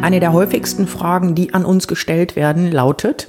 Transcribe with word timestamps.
Eine 0.00 0.20
der 0.20 0.32
häufigsten 0.32 0.86
Fragen, 0.86 1.34
die 1.34 1.52
an 1.54 1.64
uns 1.64 1.88
gestellt 1.88 2.36
werden, 2.36 2.70
lautet, 2.70 3.28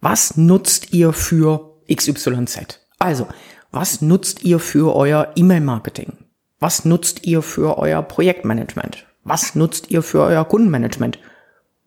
was 0.00 0.36
nutzt 0.36 0.92
ihr 0.92 1.12
für 1.12 1.78
XYZ? 1.92 2.78
Also, 2.98 3.26
was 3.70 4.02
nutzt 4.02 4.44
ihr 4.44 4.58
für 4.58 4.94
euer 4.94 5.32
E-Mail-Marketing? 5.34 6.12
Was 6.58 6.84
nutzt 6.84 7.24
ihr 7.26 7.42
für 7.42 7.78
euer 7.78 8.02
Projektmanagement? 8.02 9.06
Was 9.24 9.54
nutzt 9.54 9.90
ihr 9.90 10.02
für 10.02 10.20
euer 10.20 10.44
Kundenmanagement? 10.44 11.18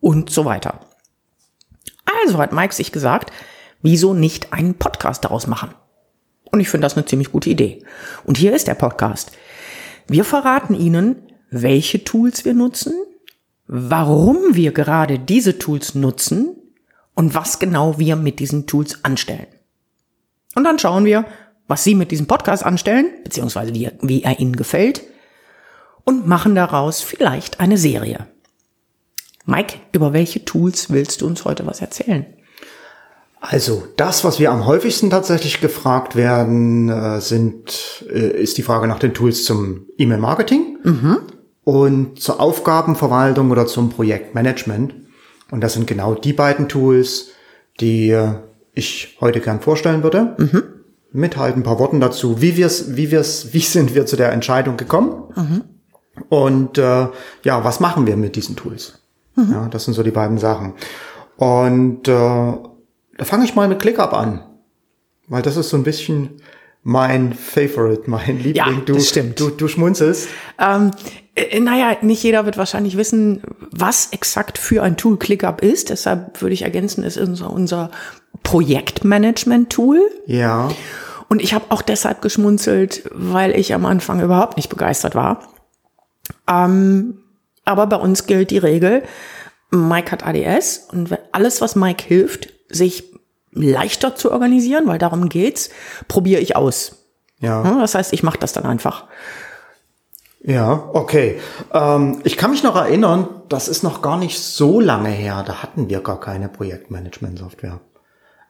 Und 0.00 0.30
so 0.30 0.44
weiter. 0.44 0.80
Also 2.22 2.38
hat 2.38 2.52
Mike 2.52 2.74
sich 2.74 2.92
gesagt, 2.92 3.32
wieso 3.82 4.14
nicht 4.14 4.52
einen 4.52 4.74
Podcast 4.74 5.24
daraus 5.24 5.46
machen? 5.46 5.70
Und 6.50 6.60
ich 6.60 6.68
finde 6.68 6.86
das 6.86 6.96
eine 6.96 7.06
ziemlich 7.06 7.32
gute 7.32 7.50
Idee. 7.50 7.84
Und 8.24 8.36
hier 8.36 8.54
ist 8.54 8.66
der 8.66 8.74
Podcast. 8.74 9.32
Wir 10.06 10.24
verraten 10.24 10.74
Ihnen, 10.74 11.33
welche 11.62 12.04
Tools 12.04 12.44
wir 12.44 12.54
nutzen, 12.54 12.92
warum 13.66 14.54
wir 14.54 14.72
gerade 14.72 15.18
diese 15.18 15.58
Tools 15.58 15.94
nutzen 15.94 16.56
und 17.14 17.34
was 17.34 17.58
genau 17.58 17.98
wir 17.98 18.16
mit 18.16 18.40
diesen 18.40 18.66
Tools 18.66 19.04
anstellen. 19.04 19.46
Und 20.54 20.64
dann 20.64 20.78
schauen 20.78 21.04
wir, 21.04 21.24
was 21.66 21.84
Sie 21.84 21.94
mit 21.94 22.10
diesem 22.10 22.26
Podcast 22.26 22.64
anstellen, 22.64 23.06
beziehungsweise 23.22 23.74
wie, 23.74 23.90
wie 24.02 24.22
er 24.22 24.38
Ihnen 24.38 24.56
gefällt, 24.56 25.02
und 26.04 26.26
machen 26.26 26.54
daraus 26.54 27.00
vielleicht 27.00 27.60
eine 27.60 27.78
Serie. 27.78 28.26
Mike, 29.46 29.78
über 29.92 30.12
welche 30.12 30.44
Tools 30.44 30.90
willst 30.90 31.22
du 31.22 31.26
uns 31.26 31.44
heute 31.44 31.66
was 31.66 31.80
erzählen? 31.80 32.26
Also 33.40 33.86
das, 33.96 34.24
was 34.24 34.38
wir 34.38 34.50
am 34.50 34.66
häufigsten 34.66 35.10
tatsächlich 35.10 35.60
gefragt 35.60 36.16
werden, 36.16 36.88
äh, 36.88 37.20
sind, 37.20 38.04
äh, 38.10 38.42
ist 38.42 38.58
die 38.58 38.62
Frage 38.62 38.86
nach 38.86 38.98
den 38.98 39.14
Tools 39.14 39.44
zum 39.44 39.86
E-Mail-Marketing. 39.98 40.78
Mhm 40.82 41.18
und 41.64 42.20
zur 42.20 42.40
Aufgabenverwaltung 42.40 43.50
oder 43.50 43.66
zum 43.66 43.90
Projektmanagement. 43.90 44.94
Und 45.50 45.60
das 45.60 45.74
sind 45.74 45.86
genau 45.86 46.14
die 46.14 46.32
beiden 46.32 46.68
Tools, 46.68 47.28
die 47.80 48.16
ich 48.74 49.16
heute 49.20 49.40
gern 49.40 49.60
vorstellen 49.60 50.02
würde. 50.02 50.34
Mhm. 50.38 50.62
Mit 51.12 51.36
halt 51.36 51.56
ein 51.56 51.62
paar 51.62 51.78
Worten 51.78 52.00
dazu, 52.00 52.40
wie 52.42 52.56
wir's, 52.56 52.96
wie 52.96 53.10
wir's, 53.10 53.48
wie 53.52 53.60
sind 53.60 53.94
wir 53.94 54.06
zu 54.06 54.16
der 54.16 54.32
Entscheidung 54.32 54.76
gekommen? 54.76 55.32
Mhm. 55.34 55.64
Und 56.28 56.78
äh, 56.78 57.08
ja, 57.42 57.64
was 57.64 57.80
machen 57.80 58.06
wir 58.06 58.16
mit 58.16 58.36
diesen 58.36 58.56
Tools? 58.56 59.00
Mhm. 59.36 59.52
Ja, 59.52 59.68
das 59.68 59.84
sind 59.84 59.94
so 59.94 60.02
die 60.02 60.10
beiden 60.10 60.38
Sachen. 60.38 60.74
Und 61.36 62.06
äh, 62.06 62.12
da 62.12 63.24
fange 63.24 63.44
ich 63.44 63.54
mal 63.54 63.68
mit 63.68 63.80
ClickUp 63.80 64.12
an, 64.12 64.44
weil 65.28 65.42
das 65.42 65.56
ist 65.56 65.70
so 65.70 65.76
ein 65.76 65.82
bisschen 65.82 66.40
mein 66.84 67.32
Favorite, 67.32 68.02
mein 68.08 68.36
Liebling. 68.36 68.54
Ja, 68.54 68.70
du, 68.84 69.00
stimmt. 69.00 69.40
Du, 69.40 69.48
du 69.48 69.68
schmunzelst. 69.68 70.28
Ähm, 70.58 70.90
äh, 71.34 71.58
naja, 71.58 71.96
nicht 72.02 72.22
jeder 72.22 72.44
wird 72.44 72.58
wahrscheinlich 72.58 72.96
wissen, 72.96 73.42
was 73.70 74.08
exakt 74.12 74.58
für 74.58 74.82
ein 74.82 74.96
Tool 74.96 75.18
ClickUp 75.18 75.62
ist. 75.62 75.90
Deshalb 75.90 76.40
würde 76.42 76.52
ich 76.52 76.62
ergänzen, 76.62 77.02
es 77.02 77.16
ist 77.16 77.28
unser, 77.28 77.50
unser 77.50 77.90
Projektmanagement-Tool. 78.42 79.98
Ja. 80.26 80.70
Und 81.28 81.42
ich 81.42 81.54
habe 81.54 81.64
auch 81.70 81.80
deshalb 81.80 82.20
geschmunzelt, 82.20 83.08
weil 83.12 83.58
ich 83.58 83.72
am 83.72 83.86
Anfang 83.86 84.20
überhaupt 84.20 84.58
nicht 84.58 84.68
begeistert 84.68 85.14
war. 85.14 85.42
Ähm, 86.46 87.18
aber 87.64 87.86
bei 87.86 87.96
uns 87.96 88.26
gilt 88.26 88.50
die 88.50 88.58
Regel, 88.58 89.02
Mike 89.70 90.12
hat 90.12 90.24
ADS 90.24 90.88
und 90.92 91.18
alles, 91.32 91.62
was 91.62 91.76
Mike 91.76 92.04
hilft, 92.06 92.50
sich 92.68 93.13
leichter 93.54 94.16
zu 94.16 94.32
organisieren, 94.32 94.86
weil 94.86 94.98
darum 94.98 95.28
geht's, 95.28 95.70
probiere 96.08 96.40
ich 96.40 96.56
aus. 96.56 96.96
Ja. 97.40 97.62
Das 97.80 97.94
heißt, 97.94 98.12
ich 98.12 98.22
mache 98.22 98.38
das 98.38 98.52
dann 98.52 98.64
einfach. 98.64 99.04
Ja, 100.42 100.90
okay. 100.92 101.40
Ähm, 101.72 102.20
ich 102.24 102.36
kann 102.36 102.50
mich 102.50 102.62
noch 102.62 102.76
erinnern, 102.76 103.28
das 103.48 103.68
ist 103.68 103.82
noch 103.82 104.02
gar 104.02 104.18
nicht 104.18 104.38
so 104.38 104.78
lange 104.78 105.08
her, 105.08 105.42
da 105.46 105.62
hatten 105.62 105.88
wir 105.88 106.00
gar 106.00 106.20
keine 106.20 106.48
Projektmanagement-Software. 106.48 107.80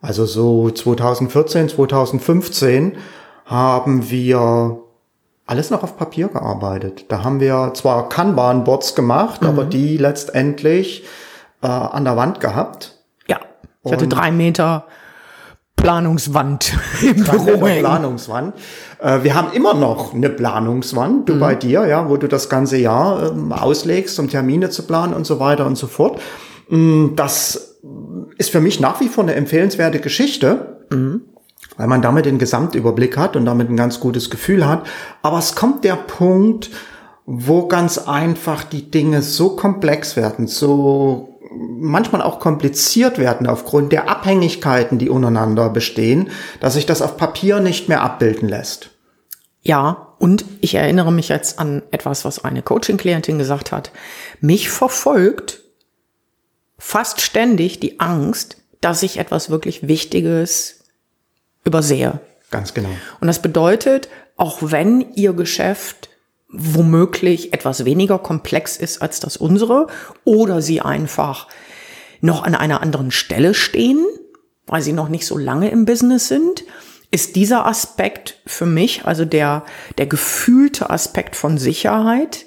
Also 0.01 0.27
so 0.27 0.71
2014, 0.71 1.69
2015 1.69 2.97
haben 3.47 4.11
wir 4.11 4.79
alles 5.47 5.71
noch 5.71 5.83
auf 5.83 5.97
Papier 5.97 6.29
gearbeitet. 6.29 7.07
Da 7.11 7.23
haben 7.23 7.41
wir 7.41 7.73
zwar 7.75 8.09
Kanban-Bots 8.09 8.95
gemacht, 8.95 9.43
mhm. 9.43 9.49
aber 9.49 9.65
die 9.65 9.97
letztendlich 9.97 11.05
äh, 11.63 11.67
an 11.67 12.05
der 12.05 12.17
Wand 12.17 12.41
gehabt. 12.41 12.94
Ich 13.85 13.93
hatte 13.93 14.09
drei 14.09 14.31
Meter 14.31 14.87
Planungswand 15.77 16.73
im 17.03 17.25
Büro. 17.25 17.59
Planungswand. 17.59 18.55
Äh, 19.01 19.23
wir 19.23 19.35
haben 19.35 19.53
immer 19.53 19.75
noch 19.75 20.15
eine 20.15 20.31
Planungswand, 20.31 21.29
du 21.29 21.35
mhm. 21.35 21.41
bei 21.41 21.55
dir, 21.55 21.87
ja, 21.87 22.09
wo 22.09 22.17
du 22.17 22.27
das 22.27 22.49
ganze 22.49 22.79
Jahr 22.79 23.33
ähm, 23.33 23.53
auslegst, 23.53 24.19
um 24.19 24.29
Termine 24.29 24.71
zu 24.71 24.87
planen 24.87 25.13
und 25.13 25.27
so 25.27 25.41
weiter 25.41 25.67
und 25.67 25.77
so 25.77 25.87
fort. 25.87 26.21
Mm, 26.69 27.17
das 27.17 27.77
ist 28.39 28.51
für 28.51 28.61
mich 28.61 28.81
nach 28.81 29.01
wie 29.01 29.09
vor 29.09 29.25
eine 29.25 29.35
empfehlenswerte 29.35 30.01
Geschichte. 30.01 30.79
Mhm 30.91 31.23
weil 31.77 31.89
man 31.89 32.03
damit 32.03 32.27
den 32.27 32.39
Gesamtüberblick 32.39 33.17
hat 33.17 33.37
und 33.37 33.47
damit 33.47 33.69
ein 33.69 33.77
ganz 33.77 33.99
gutes 33.99 34.31
Gefühl 34.31 34.67
hat. 34.67 34.87
Aber 35.23 35.39
es 35.39 35.55
kommt 35.55 35.83
der 35.83 35.97
Punkt, 35.97 36.71
wo 37.27 37.67
ganz 37.67 37.99
einfach 37.99 38.65
die 38.65 38.91
Dinge 38.91 39.23
so 39.23 39.57
komplex 39.57 40.15
werden, 40.17 40.47
so 40.47 41.34
manchmal 41.57 42.23
auch 42.23 42.41
kompliziert 42.41 43.19
werden 43.19 43.47
aufgrund 43.47 43.93
der 43.93 44.09
Abhängigkeiten, 44.09 44.99
die 44.99 45.09
untereinander 45.09 45.71
bestehen, 45.71 46.31
dass 46.61 46.75
sich 46.75 46.87
das 46.87 47.03
auf 47.03 47.17
Papier 47.17 47.61
nicht 47.61 47.89
mehr 47.89 48.03
abbilden 48.03 48.49
lässt. 48.49 48.91
Ja, 49.63 50.15
und 50.19 50.45
ich 50.61 50.75
erinnere 50.75 51.13
mich 51.13 51.29
jetzt 51.29 51.59
an 51.59 51.83
etwas, 51.91 52.25
was 52.25 52.45
eine 52.45 52.63
Coaching-Klientin 52.63 53.39
gesagt 53.39 53.73
hat. 53.73 53.93
Mich 54.41 54.69
verfolgt 54.69 55.63
fast 56.79 57.21
ständig 57.21 57.81
die 57.81 57.99
Angst, 58.01 58.59
dass 58.81 59.03
ich 59.03 59.19
etwas 59.19 59.49
wirklich 59.49 59.89
Wichtiges 59.89 60.85
übersehe. 61.65 62.21
Ganz 62.51 62.75
genau. 62.75 62.91
Und 63.21 63.27
das 63.27 63.41
bedeutet, 63.41 64.09
auch 64.37 64.59
wenn 64.61 65.13
ihr 65.15 65.33
Geschäft 65.33 66.11
womöglich 66.57 67.53
etwas 67.53 67.85
weniger 67.85 68.19
komplex 68.19 68.77
ist 68.77 69.03
als 69.03 69.21
das 69.21 69.37
unsere 69.37 69.89
oder 70.25 70.63
sie 70.63 70.81
einfach 70.81 71.49
noch 72.21 72.43
an 72.43 72.55
einer 72.55 72.81
anderen 72.81 73.11
Stelle 73.11 73.55
stehen, 73.55 74.05
weil 74.67 74.83
sie 74.83 74.93
noch 74.93 75.09
nicht 75.09 75.27
so 75.27 75.37
lange 75.37 75.71
im 75.71 75.85
Business 75.85 76.29
sind, 76.29 76.65
ist 77.11 77.37
dieser 77.37 77.67
Aspekt 77.67 78.41
für 78.47 78.67
mich, 78.67 79.05
also 79.05 79.25
der, 79.25 79.65
der 79.99 80.07
gefühlte 80.07 80.91
Aspekt 80.91 81.37
von 81.37 81.59
Sicherheit, 81.59 82.47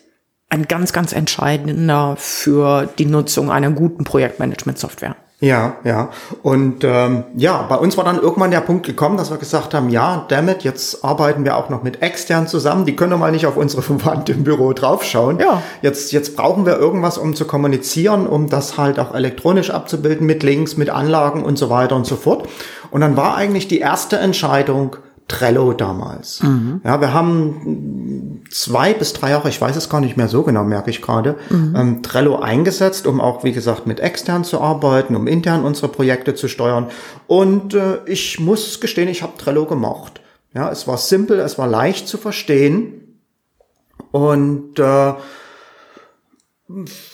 ein 0.50 0.68
ganz, 0.68 0.94
ganz 0.94 1.14
entscheidender 1.14 2.16
für 2.18 2.90
die 2.98 3.06
Nutzung 3.06 3.52
einer 3.52 3.72
guten 3.72 4.04
Projektmanagement-Software. 4.04 5.16
Ja, 5.40 5.76
ja. 5.84 6.10
Und 6.42 6.84
ähm, 6.84 7.24
ja, 7.36 7.62
bei 7.70 7.76
uns 7.76 7.96
war 7.96 8.04
dann 8.04 8.20
irgendwann 8.20 8.50
der 8.50 8.62
Punkt 8.62 8.88
gekommen, 8.88 9.18
dass 9.18 9.30
wir 9.30 9.38
gesagt 9.38 9.76
haben, 9.76 9.90
ja, 9.90 10.26
damit, 10.30 10.64
jetzt 10.64 11.06
arbeiten 11.06 11.46
wir 11.46 11.58
auch 11.58 11.70
noch 11.70 11.84
mit 11.84 12.02
extern 12.02 12.48
zusammen. 12.48 12.88
Die 12.88 12.96
können 12.96 13.20
mal 13.20 13.32
nicht 13.32 13.46
auf 13.46 13.56
unsere 13.56 13.84
Wand 14.06 14.30
im 14.30 14.44
Büro 14.44 14.74
draufschauen. 14.74 15.40
Ja. 15.40 15.62
Jetzt, 15.84 16.12
jetzt 16.12 16.36
brauchen 16.36 16.66
wir 16.66 16.78
irgendwas, 16.78 17.20
um 17.20 17.36
zu 17.36 17.46
kommunizieren, 17.46 18.26
um 18.26 18.50
das 18.50 18.80
halt 18.80 19.00
auch 19.00 19.14
elektronisch 19.14 19.70
abzubilden 19.70 20.26
mit 20.26 20.42
Links, 20.42 20.76
mit 20.76 20.90
Anlagen 20.90 21.44
und 21.44 21.60
so 21.60 21.70
weiter 21.70 21.96
und 21.96 22.08
so 22.08 22.16
fort. 22.16 22.50
Und 22.90 23.02
dann 23.02 23.16
war 23.16 23.36
eigentlich 23.36 23.68
die 23.68 23.80
erste 23.80 24.18
Entscheidung, 24.18 24.96
Trello 25.28 25.74
damals. 25.74 26.42
Mhm. 26.42 26.82
Ja, 26.86 27.02
wir 27.02 27.14
haben 27.14 28.44
zwei 28.50 28.94
bis 28.94 29.12
drei 29.12 29.32
Jahre, 29.32 29.50
ich 29.50 29.60
weiß 29.60 29.76
es 29.76 29.90
gar 29.90 30.00
nicht 30.00 30.16
mehr 30.16 30.30
so 30.30 30.44
genau, 30.44 30.64
merke 30.64 30.90
ich 30.90 31.02
gerade, 31.02 31.36
mhm. 31.50 31.76
ähm, 31.76 32.04
Trello 32.04 32.40
eingesetzt, 32.40 33.08
um 33.08 33.20
auch, 33.20 33.44
wie 33.44 33.52
gesagt, 33.52 33.88
mit 33.88 34.00
extern 34.00 34.46
zu 34.46 34.62
arbeiten, 34.62 35.16
um 35.16 35.28
intern 35.28 35.66
unsere 35.66 35.90
Projekte 35.90 36.34
zu 36.34 36.48
steuern. 36.48 36.88
Und 37.28 37.74
äh, 37.74 38.00
ich 38.06 38.40
muss 38.40 38.80
gestehen, 38.80 39.10
ich 39.10 39.22
habe 39.22 39.38
Trello 39.38 39.66
gemocht. 39.66 40.22
Ja, 40.54 40.72
es 40.72 40.88
war 40.88 40.98
simpel, 40.98 41.40
es 41.40 41.58
war 41.58 41.68
leicht 41.68 42.08
zu 42.08 42.18
verstehen. 42.18 43.20
Und 44.12 44.80
äh, 44.80 45.14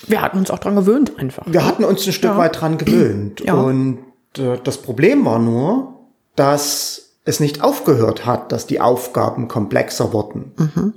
wir 0.08 0.22
hatten 0.22 0.38
uns 0.38 0.52
auch 0.52 0.60
dran 0.60 0.76
gewöhnt 0.76 1.18
einfach. 1.18 1.46
Wir 1.48 1.66
hatten 1.66 1.84
uns 1.84 2.06
ein 2.06 2.14
Stück 2.14 2.32
ja. 2.32 2.38
weit 2.38 2.62
dran 2.62 2.78
gewöhnt. 2.78 3.42
Ja. 3.42 3.56
Und 3.56 4.00
äh, 4.38 4.60
das 4.64 4.78
Problem 4.78 5.26
war 5.26 5.40
nur, 5.40 6.00
dass 6.36 7.03
es 7.26 7.40
nicht 7.40 7.64
aufgehört 7.64 8.26
hat, 8.26 8.52
dass 8.52 8.68
die 8.68 8.82
Aufgaben 8.82 9.48
komplexer 9.48 10.14
wurden. 10.14 10.52
Mhm. 10.58 10.94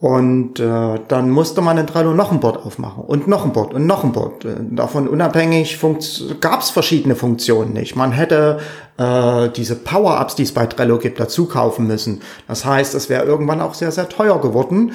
Und 0.00 0.60
äh, 0.60 1.00
dann 1.08 1.28
musste 1.28 1.60
man 1.60 1.76
in 1.76 1.88
Trello 1.88 2.14
noch 2.14 2.30
ein 2.30 2.38
Board 2.38 2.64
aufmachen 2.64 3.02
und 3.02 3.26
noch 3.26 3.44
ein 3.44 3.52
Board 3.52 3.74
und 3.74 3.84
noch 3.84 4.04
ein 4.04 4.12
Board. 4.12 4.44
Äh, 4.44 4.54
davon 4.70 5.08
unabhängig 5.08 5.76
gab 6.40 6.60
es 6.60 6.70
verschiedene 6.70 7.16
Funktionen 7.16 7.72
nicht. 7.72 7.96
Man 7.96 8.12
hätte 8.12 8.60
äh, 8.96 9.48
diese 9.48 9.74
Power-Ups, 9.74 10.36
die 10.36 10.44
es 10.44 10.52
bei 10.52 10.66
Trello 10.66 10.98
gibt, 10.98 11.18
dazu 11.18 11.46
kaufen 11.46 11.88
müssen. 11.88 12.20
Das 12.46 12.64
heißt, 12.64 12.94
es 12.94 13.08
wäre 13.08 13.24
irgendwann 13.24 13.60
auch 13.60 13.74
sehr, 13.74 13.90
sehr 13.90 14.08
teuer 14.08 14.40
geworden. 14.40 14.92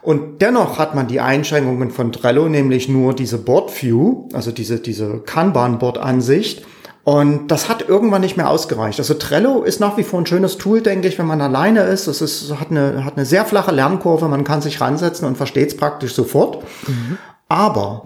Und 0.00 0.40
dennoch 0.40 0.78
hat 0.78 0.94
man 0.94 1.08
die 1.08 1.20
Einschränkungen 1.20 1.90
von 1.90 2.12
Trello, 2.12 2.48
nämlich 2.48 2.88
nur 2.88 3.14
diese 3.14 3.36
Board 3.36 3.82
View, 3.82 4.28
also 4.32 4.52
diese, 4.52 4.78
diese 4.78 5.18
Kanban-Board-Ansicht 5.18 6.64
und 7.02 7.48
das 7.48 7.68
hat 7.68 7.88
irgendwann 7.88 8.20
nicht 8.20 8.36
mehr 8.36 8.50
ausgereicht. 8.50 8.98
Also 8.98 9.14
Trello 9.14 9.62
ist 9.62 9.80
nach 9.80 9.96
wie 9.96 10.02
vor 10.02 10.20
ein 10.20 10.26
schönes 10.26 10.58
Tool, 10.58 10.82
denke 10.82 11.08
ich, 11.08 11.18
wenn 11.18 11.26
man 11.26 11.40
alleine 11.40 11.82
ist. 11.82 12.06
Es 12.06 12.20
ist, 12.20 12.54
hat, 12.60 12.70
eine, 12.70 13.04
hat 13.04 13.16
eine 13.16 13.24
sehr 13.24 13.44
flache 13.44 13.72
Lernkurve, 13.72 14.28
man 14.28 14.44
kann 14.44 14.60
sich 14.60 14.80
ransetzen 14.80 15.26
und 15.26 15.36
versteht 15.36 15.68
es 15.68 15.76
praktisch 15.76 16.14
sofort. 16.14 16.62
Mhm. 16.86 17.16
Aber 17.48 18.04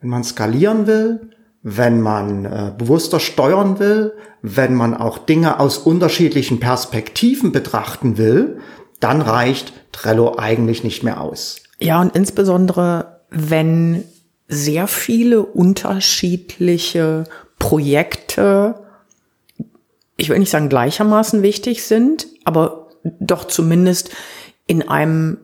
wenn 0.00 0.10
man 0.10 0.22
skalieren 0.22 0.86
will, 0.86 1.30
wenn 1.62 2.00
man 2.00 2.44
äh, 2.44 2.72
bewusster 2.78 3.18
steuern 3.18 3.80
will, 3.80 4.14
wenn 4.42 4.74
man 4.74 4.96
auch 4.96 5.18
Dinge 5.18 5.58
aus 5.58 5.78
unterschiedlichen 5.78 6.60
Perspektiven 6.60 7.50
betrachten 7.50 8.16
will, 8.16 8.60
dann 9.00 9.20
reicht 9.20 9.72
Trello 9.92 10.36
eigentlich 10.38 10.84
nicht 10.84 11.02
mehr 11.02 11.20
aus. 11.20 11.60
Ja, 11.80 12.00
und 12.00 12.14
insbesondere, 12.14 13.20
wenn 13.30 14.04
sehr 14.46 14.86
viele 14.86 15.42
unterschiedliche 15.42 17.24
Projekte, 17.68 18.76
ich 20.16 20.30
will 20.30 20.38
nicht 20.38 20.48
sagen 20.48 20.70
gleichermaßen 20.70 21.42
wichtig 21.42 21.82
sind, 21.82 22.26
aber 22.44 22.88
doch 23.20 23.44
zumindest 23.44 24.08
in 24.66 24.88
einem 24.88 25.36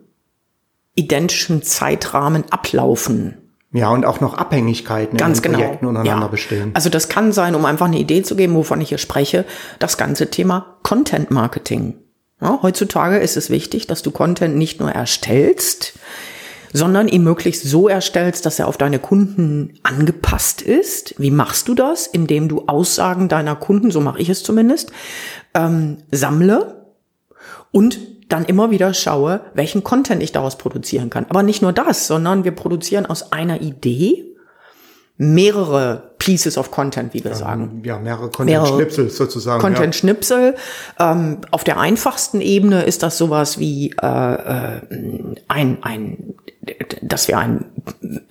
identischen 0.95 1.63
Zeitrahmen 1.63 2.45
ablaufen. 2.51 3.37
Ja, 3.73 3.91
und 3.91 4.07
auch 4.07 4.21
noch 4.21 4.39
Abhängigkeiten 4.39 5.19
Ganz 5.19 5.39
in 5.39 5.43
den 5.43 5.53
genau. 5.53 5.65
Projekten 5.65 5.87
untereinander 5.87 6.25
ja. 6.25 6.31
bestehen. 6.31 6.71
Also 6.73 6.89
das 6.89 7.11
kann 7.11 7.31
sein, 7.33 7.55
um 7.55 7.67
einfach 7.67 7.87
eine 7.87 7.99
Idee 7.99 8.23
zu 8.23 8.37
geben, 8.37 8.55
wovon 8.55 8.81
ich 8.81 8.89
hier 8.89 8.97
spreche, 8.97 9.45
das 9.79 9.99
ganze 9.99 10.31
Thema 10.31 10.79
Content 10.83 11.31
Marketing. 11.31 11.95
Ja, 12.41 12.59
heutzutage 12.63 13.19
ist 13.19 13.37
es 13.37 13.51
wichtig, 13.51 13.87
dass 13.87 14.01
du 14.01 14.11
Content 14.11 14.57
nicht 14.57 14.81
nur 14.81 14.91
erstellst, 14.91 15.99
sondern 16.75 17.07
ihn 17.07 17.23
möglichst 17.23 17.63
so 17.63 17.89
erstellst, 17.89 18.45
dass 18.45 18.59
er 18.59 18.67
auf 18.67 18.77
deine 18.77 18.99
Kunden 18.99 19.79
angepasst 19.85 20.61
ist. 20.61 21.15
Wie 21.19 21.31
machst 21.31 21.69
du 21.69 21.75
das? 21.75 22.09
Indem 22.09 22.49
du 22.49 22.65
Aussagen 22.67 23.29
deiner 23.29 23.55
Kunden, 23.55 23.93
so 23.93 24.01
mache 24.01 24.21
ich 24.21 24.29
es 24.29 24.43
zumindest, 24.43 24.91
ähm, 25.55 25.99
sammle 26.11 26.91
und 27.71 28.01
dann 28.29 28.45
immer 28.45 28.73
wieder 28.73 28.93
schaue, 28.93 29.43
welchen 29.55 29.85
Content 29.85 30.21
ich 30.21 30.33
daraus 30.33 30.59
produzieren 30.59 31.11
kann. 31.11 31.27
Aber 31.29 31.45
nicht 31.45 31.63
nur 31.63 31.73
das, 31.73 32.09
sondern 32.09 32.43
wir 32.43 32.53
produzieren 32.53 33.07
aus 33.07 33.31
einer 33.31 33.63
Idee 33.63 34.25
mehrere 35.17 36.14
Pieces 36.25 36.57
of 36.57 36.71
Content, 36.71 37.13
wie 37.13 37.23
wir 37.23 37.33
ja, 37.33 37.37
sagen. 37.37 37.83
Ja, 37.85 37.99
mehrere 37.99 38.31
Content-Schnipsel 38.31 39.11
sozusagen. 39.11 39.61
Content-Schnipsel. 39.61 40.55
Ja. 40.99 41.13
Ähm, 41.13 41.43
auf 41.51 41.65
der 41.65 41.79
einfachsten 41.79 42.41
Ebene 42.41 42.83
ist 42.85 43.03
das 43.03 43.19
sowas 43.19 43.59
wie 43.59 43.95
äh, 44.03 44.07
äh, 44.07 44.81
ein, 45.49 45.83
ein, 45.83 46.35
dass 47.03 47.29
wir 47.29 47.37
ein 47.37 47.67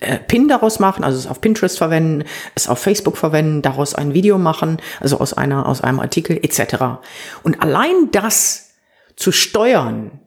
äh, 0.00 0.18
Pin 0.18 0.48
daraus 0.48 0.80
machen, 0.80 1.04
also 1.04 1.16
es 1.16 1.28
auf 1.28 1.40
Pinterest 1.40 1.78
verwenden, 1.78 2.24
es 2.56 2.68
auf 2.68 2.80
Facebook 2.80 3.16
verwenden, 3.16 3.62
daraus 3.62 3.94
ein 3.94 4.12
Video 4.12 4.38
machen, 4.38 4.78
also 4.98 5.20
aus 5.20 5.32
einer, 5.32 5.68
aus 5.68 5.80
einem 5.80 6.00
Artikel 6.00 6.36
etc. 6.42 7.04
Und 7.44 7.62
allein 7.62 8.10
das 8.10 8.70
zu 9.14 9.30
steuern, 9.30 10.18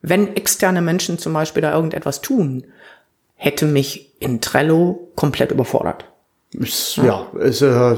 wenn 0.00 0.34
externe 0.34 0.82
Menschen 0.82 1.18
zum 1.18 1.32
Beispiel 1.32 1.62
da 1.62 1.72
irgendetwas 1.72 2.22
tun, 2.22 2.64
hätte 3.36 3.66
mich 3.66 4.20
in 4.20 4.40
Trello 4.40 5.12
komplett 5.14 5.52
überfordert. 5.52 6.06
Ist, 6.54 6.96
ja, 6.96 7.26
ist 7.40 7.62
äh, 7.62 7.96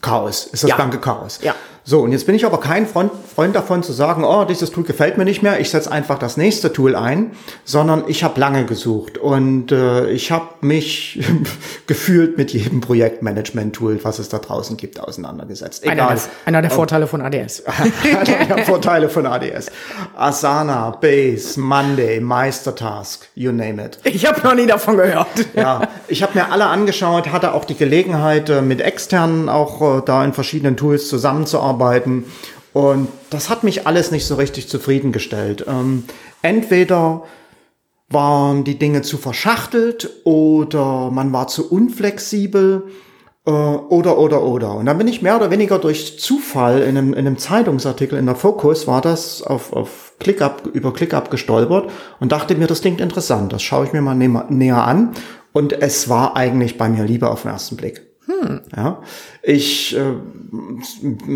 Chaos, 0.00 0.46
ist 0.46 0.62
das 0.62 0.70
ja. 0.70 0.76
blanke 0.76 0.98
Chaos. 0.98 1.40
Ja. 1.42 1.54
So, 1.86 2.00
und 2.00 2.12
jetzt 2.12 2.24
bin 2.24 2.34
ich 2.34 2.46
aber 2.46 2.60
kein 2.60 2.86
Freund, 2.86 3.12
Freund 3.34 3.54
davon 3.54 3.82
zu 3.82 3.92
sagen, 3.92 4.24
oh, 4.24 4.46
dieses 4.46 4.70
Tool 4.70 4.84
gefällt 4.84 5.18
mir 5.18 5.26
nicht 5.26 5.42
mehr, 5.42 5.60
ich 5.60 5.68
setze 5.68 5.92
einfach 5.92 6.18
das 6.18 6.38
nächste 6.38 6.72
Tool 6.72 6.96
ein, 6.96 7.32
sondern 7.64 8.04
ich 8.06 8.24
habe 8.24 8.40
lange 8.40 8.64
gesucht 8.64 9.18
und 9.18 9.70
äh, 9.70 10.08
ich 10.08 10.32
habe 10.32 10.46
mich 10.62 11.22
gefühlt 11.86 12.38
mit 12.38 12.54
jedem 12.54 12.80
Projektmanagement-Tool, 12.80 14.00
was 14.02 14.18
es 14.18 14.30
da 14.30 14.38
draußen 14.38 14.78
gibt, 14.78 14.98
auseinandergesetzt. 14.98 15.84
Egal. 15.84 15.98
Einer 15.98 16.14
der, 16.14 16.22
einer 16.46 16.62
der 16.62 16.70
Vorteile 16.70 17.06
von 17.06 17.20
ADS. 17.20 17.64
einer 18.02 18.46
der 18.46 18.64
Vorteile 18.64 19.10
von 19.10 19.26
ADS. 19.26 19.70
Asana, 20.16 20.88
Base, 20.88 21.60
Monday, 21.60 22.18
Meistertask, 22.18 23.28
you 23.34 23.52
name 23.52 23.84
it. 23.84 23.98
Ich 24.04 24.24
habe 24.24 24.40
noch 24.40 24.54
nie 24.54 24.66
davon 24.66 24.96
gehört. 24.96 25.28
ja, 25.54 25.86
ich 26.08 26.22
habe 26.22 26.32
mir 26.38 26.50
alle 26.50 26.64
angeschaut, 26.64 27.30
hatte 27.30 27.52
auch 27.52 27.66
die 27.66 27.76
Gelegenheit, 27.76 28.48
äh, 28.48 28.62
mit 28.62 28.80
externen 28.80 29.50
auch 29.50 29.98
äh, 29.98 30.02
da 30.06 30.24
in 30.24 30.32
verschiedenen 30.32 30.78
Tools 30.78 31.08
zusammenzuarbeiten 31.08 31.73
arbeiten. 31.74 32.24
Und 32.72 33.08
das 33.30 33.50
hat 33.50 33.64
mich 33.64 33.86
alles 33.86 34.10
nicht 34.10 34.26
so 34.26 34.34
richtig 34.34 34.68
zufriedengestellt. 34.68 35.64
Ähm, 35.68 36.04
entweder 36.42 37.22
waren 38.08 38.64
die 38.64 38.78
Dinge 38.78 39.02
zu 39.02 39.18
verschachtelt 39.18 40.10
oder 40.24 41.10
man 41.10 41.32
war 41.32 41.48
zu 41.48 41.70
unflexibel 41.70 42.88
äh, 43.46 43.50
oder, 43.50 44.18
oder, 44.18 44.42
oder. 44.42 44.74
Und 44.74 44.86
dann 44.86 44.98
bin 44.98 45.08
ich 45.08 45.22
mehr 45.22 45.36
oder 45.36 45.50
weniger 45.50 45.78
durch 45.78 46.18
Zufall 46.18 46.82
in 46.82 46.96
einem, 46.96 47.12
in 47.12 47.26
einem 47.26 47.38
Zeitungsartikel 47.38 48.18
in 48.18 48.26
der 48.26 48.36
Focus 48.36 48.86
war 48.86 49.00
das 49.00 49.42
auf, 49.42 49.72
auf 49.72 50.12
ClickUp, 50.18 50.70
über 50.72 50.92
ClickUp 50.92 51.30
gestolpert 51.30 51.90
und 52.20 52.32
dachte 52.32 52.54
mir, 52.56 52.66
das 52.66 52.80
klingt 52.80 53.00
interessant. 53.00 53.52
Das 53.52 53.62
schaue 53.62 53.86
ich 53.86 53.92
mir 53.92 54.00
mal 54.00 54.14
näher 54.14 54.84
an. 54.84 55.12
Und 55.52 55.72
es 55.72 56.08
war 56.08 56.36
eigentlich 56.36 56.78
bei 56.78 56.88
mir 56.88 57.04
lieber 57.04 57.30
auf 57.30 57.42
den 57.42 57.52
ersten 57.52 57.76
Blick. 57.76 58.13
Hm. 58.26 58.62
Ja, 58.74 59.02
ich, 59.42 59.94
äh, 59.96 60.14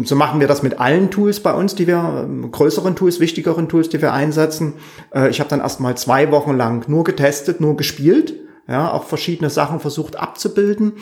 so 0.04 0.16
machen 0.16 0.40
wir 0.40 0.48
das 0.48 0.62
mit 0.62 0.80
allen 0.80 1.10
Tools 1.10 1.40
bei 1.40 1.52
uns, 1.52 1.74
die 1.74 1.86
wir, 1.86 2.26
äh, 2.26 2.48
größeren 2.48 2.96
Tools, 2.96 3.20
wichtigeren 3.20 3.68
Tools, 3.68 3.90
die 3.90 4.00
wir 4.00 4.12
einsetzen. 4.12 4.74
Äh, 5.14 5.28
ich 5.28 5.40
habe 5.40 5.50
dann 5.50 5.60
erst 5.60 5.80
mal 5.80 5.96
zwei 5.98 6.30
Wochen 6.30 6.56
lang 6.56 6.88
nur 6.88 7.04
getestet, 7.04 7.60
nur 7.60 7.76
gespielt, 7.76 8.34
ja, 8.66 8.90
auch 8.90 9.04
verschiedene 9.04 9.50
Sachen 9.50 9.80
versucht 9.80 10.16
abzubilden. 10.16 10.94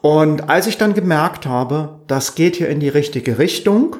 Und 0.00 0.48
als 0.48 0.66
ich 0.66 0.78
dann 0.78 0.94
gemerkt 0.94 1.46
habe, 1.46 2.00
das 2.06 2.34
geht 2.34 2.56
hier 2.56 2.68
in 2.68 2.80
die 2.80 2.88
richtige 2.88 3.38
Richtung, 3.38 3.96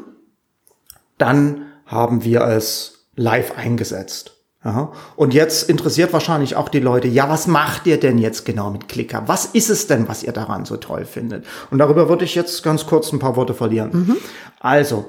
dann 1.18 1.66
haben 1.86 2.24
wir 2.24 2.42
es 2.42 3.08
live 3.16 3.56
eingesetzt. 3.56 4.35
Ja. 4.66 4.90
Und 5.14 5.32
jetzt 5.32 5.70
interessiert 5.70 6.12
wahrscheinlich 6.12 6.56
auch 6.56 6.68
die 6.68 6.80
Leute, 6.80 7.06
ja, 7.06 7.30
was 7.30 7.46
macht 7.46 7.86
ihr 7.86 8.00
denn 8.00 8.18
jetzt 8.18 8.44
genau 8.44 8.70
mit 8.70 8.88
Clicker? 8.88 9.22
Was 9.26 9.44
ist 9.46 9.70
es 9.70 9.86
denn, 9.86 10.08
was 10.08 10.24
ihr 10.24 10.32
daran 10.32 10.64
so 10.64 10.76
toll 10.76 11.04
findet? 11.04 11.44
Und 11.70 11.78
darüber 11.78 12.08
würde 12.08 12.24
ich 12.24 12.34
jetzt 12.34 12.64
ganz 12.64 12.84
kurz 12.84 13.12
ein 13.12 13.20
paar 13.20 13.36
Worte 13.36 13.54
verlieren. 13.54 13.90
Mhm. 13.92 14.16
Also, 14.58 15.06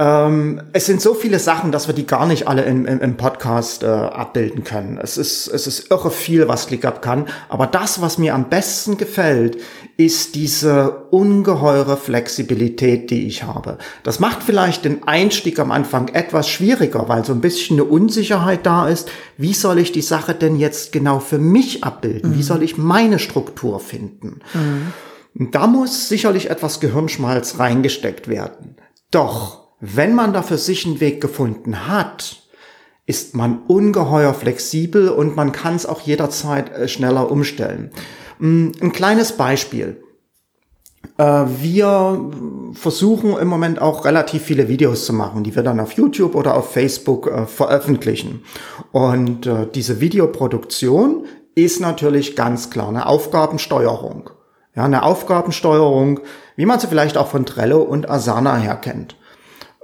ähm, 0.00 0.62
es 0.72 0.86
sind 0.86 1.02
so 1.02 1.12
viele 1.12 1.38
Sachen, 1.38 1.72
dass 1.72 1.86
wir 1.86 1.94
die 1.94 2.06
gar 2.06 2.24
nicht 2.24 2.48
alle 2.48 2.62
im, 2.62 2.86
im, 2.86 3.00
im 3.02 3.16
Podcast 3.18 3.82
äh, 3.82 3.86
abbilden 3.86 4.64
können. 4.64 4.96
Es 4.96 5.18
ist, 5.18 5.46
es 5.46 5.66
ist 5.66 5.90
irre 5.90 6.10
viel, 6.10 6.48
was 6.48 6.68
ClickUp 6.68 7.02
kann. 7.02 7.26
Aber 7.50 7.66
das, 7.66 8.00
was 8.00 8.16
mir 8.16 8.34
am 8.34 8.48
besten 8.48 8.96
gefällt, 8.96 9.58
ist 9.98 10.36
diese 10.36 11.04
ungeheure 11.10 11.98
Flexibilität, 11.98 13.10
die 13.10 13.26
ich 13.26 13.42
habe. 13.42 13.76
Das 14.02 14.20
macht 14.20 14.42
vielleicht 14.42 14.86
den 14.86 15.06
Einstieg 15.06 15.58
am 15.58 15.70
Anfang 15.70 16.08
etwas 16.08 16.48
schwieriger, 16.48 17.10
weil 17.10 17.26
so 17.26 17.34
ein 17.34 17.42
bisschen 17.42 17.76
eine 17.76 17.84
Unsicherheit 17.84 18.64
da 18.64 18.88
ist. 18.88 19.10
Wie 19.36 19.52
soll 19.52 19.78
ich 19.78 19.92
die 19.92 20.00
Sache 20.00 20.34
denn 20.34 20.56
jetzt 20.56 20.92
genau 20.92 21.20
für 21.20 21.36
mich 21.36 21.84
abbilden? 21.84 22.30
Mhm. 22.30 22.38
Wie 22.38 22.42
soll 22.42 22.62
ich 22.62 22.78
meine 22.78 23.18
Struktur 23.18 23.80
finden? 23.80 24.40
Mhm. 24.54 25.50
Da 25.52 25.66
muss 25.66 26.08
sicherlich 26.08 26.48
etwas 26.48 26.80
Gehirnschmalz 26.80 27.58
reingesteckt 27.58 28.28
werden. 28.28 28.76
Doch 29.10 29.59
wenn 29.80 30.14
man 30.14 30.32
da 30.32 30.42
für 30.42 30.58
sich 30.58 30.86
einen 30.86 31.00
Weg 31.00 31.20
gefunden 31.20 31.88
hat, 31.88 32.40
ist 33.06 33.34
man 33.34 33.62
ungeheuer 33.66 34.34
flexibel 34.34 35.08
und 35.08 35.34
man 35.34 35.50
kann 35.50 35.74
es 35.74 35.84
auch 35.84 36.00
jederzeit 36.00 36.70
äh, 36.72 36.86
schneller 36.86 37.30
umstellen. 37.30 37.90
Mm, 38.38 38.68
ein 38.80 38.92
kleines 38.92 39.32
Beispiel. 39.32 40.00
Äh, 41.18 41.24
wir 41.60 42.30
versuchen 42.74 43.36
im 43.36 43.48
Moment 43.48 43.80
auch 43.80 44.04
relativ 44.04 44.42
viele 44.42 44.68
Videos 44.68 45.06
zu 45.06 45.12
machen, 45.12 45.42
die 45.42 45.56
wir 45.56 45.64
dann 45.64 45.80
auf 45.80 45.92
YouTube 45.92 46.36
oder 46.36 46.54
auf 46.54 46.70
Facebook 46.70 47.26
äh, 47.26 47.46
veröffentlichen. 47.46 48.44
Und 48.92 49.48
diese 49.74 50.00
Videoproduktion 50.00 51.26
ist 51.54 51.80
natürlich 51.80 52.36
ganz 52.36 52.70
klar 52.70 52.88
eine 52.88 53.06
Aufgabensteuerung. 53.06 54.30
Ja, 54.74 54.84
eine 54.84 55.02
Aufgabensteuerung, 55.02 56.20
wie 56.56 56.66
man 56.66 56.78
sie 56.78 56.86
vielleicht 56.86 57.16
auch 57.16 57.28
von 57.28 57.44
Trello 57.44 57.82
und 57.82 58.08
Asana 58.08 58.56
her 58.56 58.76
kennt. 58.76 59.16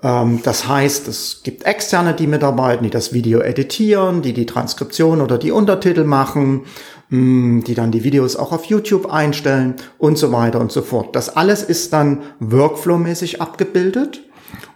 Ähm, 0.06 0.40
das 0.44 0.68
heißt, 0.68 1.08
es 1.08 1.40
gibt 1.42 1.64
Externe, 1.64 2.14
die 2.14 2.28
mitarbeiten, 2.28 2.84
die 2.84 2.90
das 2.90 3.12
Video 3.12 3.40
editieren, 3.40 4.22
die 4.22 4.32
die 4.32 4.46
Transkription 4.46 5.20
oder 5.20 5.36
die 5.36 5.50
Untertitel 5.50 6.04
machen, 6.04 6.62
mm, 7.10 7.62
die 7.62 7.74
dann 7.74 7.90
die 7.90 8.04
Videos 8.04 8.36
auch 8.36 8.52
auf 8.52 8.66
YouTube 8.66 9.12
einstellen 9.12 9.74
und 9.98 10.16
so 10.16 10.30
weiter 10.30 10.60
und 10.60 10.70
so 10.70 10.82
fort. 10.82 11.16
Das 11.16 11.36
alles 11.36 11.64
ist 11.64 11.92
dann 11.92 12.22
Workflow-mäßig 12.38 13.40
abgebildet. 13.40 14.22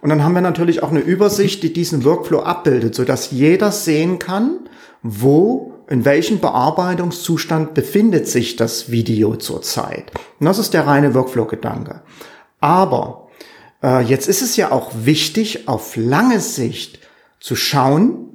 Und 0.01 0.09
dann 0.09 0.23
haben 0.23 0.33
wir 0.33 0.41
natürlich 0.41 0.83
auch 0.83 0.91
eine 0.91 0.99
Übersicht, 0.99 1.63
die 1.63 1.71
diesen 1.71 2.03
Workflow 2.03 2.41
abbildet, 2.41 2.93
sodass 2.93 3.31
jeder 3.31 3.71
sehen 3.71 4.19
kann, 4.19 4.59
wo, 5.01 5.73
in 5.87 6.03
welchem 6.03 6.39
Bearbeitungszustand 6.39 7.73
befindet 7.73 8.27
sich 8.27 8.57
das 8.57 8.91
Video 8.91 9.37
zurzeit. 9.37 10.11
Und 10.39 10.45
das 10.45 10.59
ist 10.59 10.73
der 10.73 10.85
reine 10.85 11.15
Workflow-Gedanke. 11.15 12.01
Aber 12.59 13.20
äh, 13.83 14.01
jetzt 14.01 14.27
ist 14.27 14.41
es 14.41 14.55
ja 14.55 14.71
auch 14.71 14.91
wichtig, 14.93 15.67
auf 15.67 15.95
lange 15.95 16.39
Sicht 16.39 16.99
zu 17.39 17.55
schauen, 17.55 18.31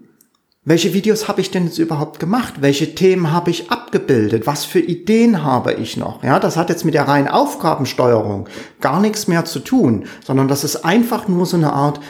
welche 0.69 0.93
Videos 0.93 1.29
habe 1.29 1.41
ich 1.41 1.53
denn 1.53 1.67
jetzt 1.67 1.79
überhaupt 1.79 2.19
gemacht? 2.19 2.55
Welche 2.61 2.97
Themen 2.97 3.31
habe 3.31 3.53
ich 3.53 3.71
abgebildet? 3.71 4.49
Was 4.49 4.65
für 4.65 4.81
Ideen 4.81 5.45
habe 5.45 5.73
ich 5.73 5.97
noch? 5.97 6.25
Ja, 6.25 6.41
das 6.41 6.57
hat 6.57 6.71
jetzt 6.71 6.85
mit 6.85 6.95
der 6.95 7.07
reinen 7.07 7.29
Aufgabensteuerung 7.29 8.49
gar 8.81 9.01
nichts 9.01 9.29
mehr 9.29 9.45
zu 9.45 9.61
tun, 9.61 10.07
sondern 10.25 10.49
das 10.49 10.65
ist 10.65 10.85
einfach 10.85 11.29
nur 11.29 11.47
so 11.47 11.57
eine 11.57 11.73
Art 11.73 12.01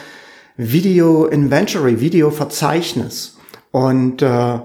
Video 0.55 1.25
Inventory, 1.25 1.99
Video 1.99 2.31
Verzeichnis. 2.31 3.37
Und 3.69 4.23
äh, 4.23 4.59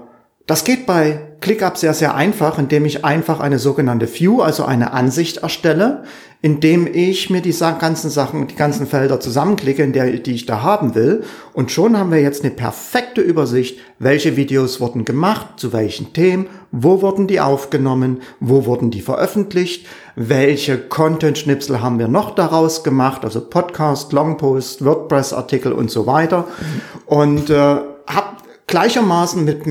das 0.47 0.63
geht 0.63 0.87
bei 0.87 1.21
ClickUp 1.39 1.77
sehr, 1.77 1.93
sehr 1.93 2.15
einfach, 2.15 2.57
indem 2.57 2.85
ich 2.85 3.05
einfach 3.05 3.39
eine 3.39 3.59
sogenannte 3.59 4.11
View, 4.11 4.41
also 4.41 4.65
eine 4.65 4.91
Ansicht 4.93 5.37
erstelle, 5.37 6.03
indem 6.43 6.87
ich 6.91 7.29
mir 7.29 7.41
die 7.41 7.55
ganzen 7.57 8.09
Sachen, 8.09 8.47
die 8.47 8.55
ganzen 8.55 8.85
Felder 8.85 9.21
zusammenklicke, 9.21 9.81
in 9.81 9.93
der, 9.93 10.11
die 10.11 10.33
ich 10.33 10.45
da 10.45 10.61
haben 10.61 10.93
will. 10.93 11.23
Und 11.53 11.71
schon 11.71 11.97
haben 11.97 12.11
wir 12.11 12.19
jetzt 12.19 12.43
eine 12.43 12.51
perfekte 12.51 13.21
Übersicht, 13.21 13.79
welche 13.97 14.35
Videos 14.35 14.81
wurden 14.81 15.05
gemacht, 15.05 15.47
zu 15.55 15.71
welchen 15.71 16.11
Themen, 16.11 16.47
wo 16.69 17.01
wurden 17.01 17.27
die 17.27 17.39
aufgenommen, 17.39 18.21
wo 18.41 18.65
wurden 18.65 18.91
die 18.91 18.99
veröffentlicht, 18.99 19.87
welche 20.17 20.77
Content-Schnipsel 20.77 21.81
haben 21.81 21.97
wir 21.97 22.09
noch 22.09 22.35
daraus 22.35 22.83
gemacht, 22.83 23.23
also 23.23 23.39
Podcast, 23.39 24.11
Longpost, 24.11 24.83
WordPress-Artikel 24.83 25.71
und 25.71 25.91
so 25.91 26.05
weiter. 26.07 26.39
Mhm. 26.39 27.15
Und 27.17 27.49
äh, 27.51 27.55
habe 27.55 28.37
gleichermaßen 28.67 29.45
mit 29.45 29.61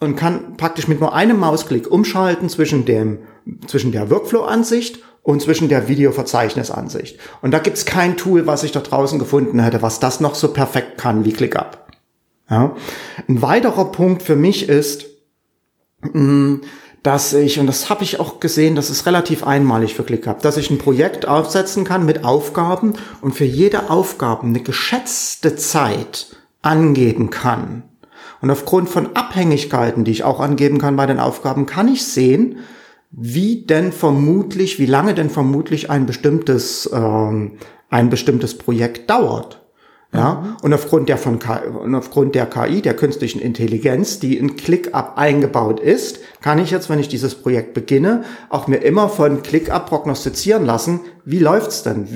und 0.00 0.16
kann 0.16 0.56
praktisch 0.56 0.86
mit 0.86 1.00
nur 1.00 1.14
einem 1.14 1.40
Mausklick 1.40 1.90
umschalten 1.90 2.48
zwischen 2.48 2.84
dem 2.84 3.18
zwischen 3.66 3.92
der 3.92 4.10
Workflow-Ansicht 4.10 5.00
und 5.30 5.40
zwischen 5.40 5.68
der 5.68 5.88
Videoverzeichnisansicht. 5.88 7.18
Und 7.40 7.52
da 7.52 7.58
gibt's 7.58 7.84
kein 7.84 8.16
Tool, 8.16 8.46
was 8.46 8.64
ich 8.64 8.72
da 8.72 8.80
draußen 8.80 9.18
gefunden 9.18 9.60
hätte, 9.60 9.82
was 9.82 10.00
das 10.00 10.20
noch 10.20 10.34
so 10.34 10.52
perfekt 10.52 10.98
kann 10.98 11.24
wie 11.24 11.32
ClickUp. 11.32 11.78
Ja. 12.50 12.74
Ein 13.28 13.40
weiterer 13.40 13.92
Punkt 13.92 14.22
für 14.22 14.34
mich 14.34 14.68
ist, 14.68 15.06
mm, 16.02 16.56
dass 17.02 17.32
ich, 17.32 17.60
und 17.60 17.66
das 17.66 17.88
habe 17.88 18.02
ich 18.02 18.18
auch 18.18 18.40
gesehen, 18.40 18.74
das 18.74 18.90
ist 18.90 19.06
relativ 19.06 19.46
einmalig 19.46 19.94
für 19.94 20.02
ClickUp, 20.02 20.42
dass 20.42 20.56
ich 20.56 20.68
ein 20.70 20.78
Projekt 20.78 21.26
aufsetzen 21.26 21.84
kann 21.84 22.04
mit 22.04 22.24
Aufgaben 22.24 22.94
und 23.20 23.34
für 23.34 23.44
jede 23.44 23.88
Aufgabe 23.88 24.46
eine 24.46 24.60
geschätzte 24.60 25.54
Zeit 25.54 26.26
angeben 26.60 27.30
kann. 27.30 27.84
Und 28.42 28.50
aufgrund 28.50 28.88
von 28.88 29.14
Abhängigkeiten, 29.14 30.04
die 30.04 30.10
ich 30.10 30.24
auch 30.24 30.40
angeben 30.40 30.78
kann 30.78 30.96
bei 30.96 31.06
den 31.06 31.20
Aufgaben, 31.20 31.66
kann 31.66 31.88
ich 31.88 32.04
sehen, 32.04 32.58
wie 33.10 33.66
denn 33.66 33.92
vermutlich, 33.92 34.78
wie 34.78 34.86
lange 34.86 35.14
denn 35.14 35.30
vermutlich 35.30 35.90
ein 35.90 36.06
bestimmtes, 36.06 36.88
ähm, 36.92 37.52
ein 37.88 38.10
bestimmtes 38.10 38.56
Projekt 38.56 39.10
dauert. 39.10 39.56
Ja, 40.12 40.40
mhm. 40.40 40.56
und 40.62 40.74
aufgrund 40.74 41.08
der 41.08 41.18
von 41.18 41.38
KI, 41.38 41.68
und 41.68 41.94
aufgrund 41.94 42.34
der 42.34 42.46
KI, 42.46 42.82
der 42.82 42.94
künstlichen 42.94 43.40
Intelligenz, 43.40 44.18
die 44.18 44.36
in 44.36 44.56
ClickUp 44.56 45.12
eingebaut 45.14 45.78
ist, 45.78 46.18
kann 46.40 46.58
ich 46.58 46.72
jetzt, 46.72 46.90
wenn 46.90 46.98
ich 46.98 47.06
dieses 47.06 47.36
Projekt 47.36 47.74
beginne, 47.74 48.24
auch 48.48 48.66
mir 48.66 48.78
immer 48.78 49.08
von 49.08 49.42
ClickUp 49.42 49.86
prognostizieren 49.86 50.66
lassen, 50.66 51.00
wie 51.24 51.38
läuft's 51.38 51.84
denn? 51.84 52.08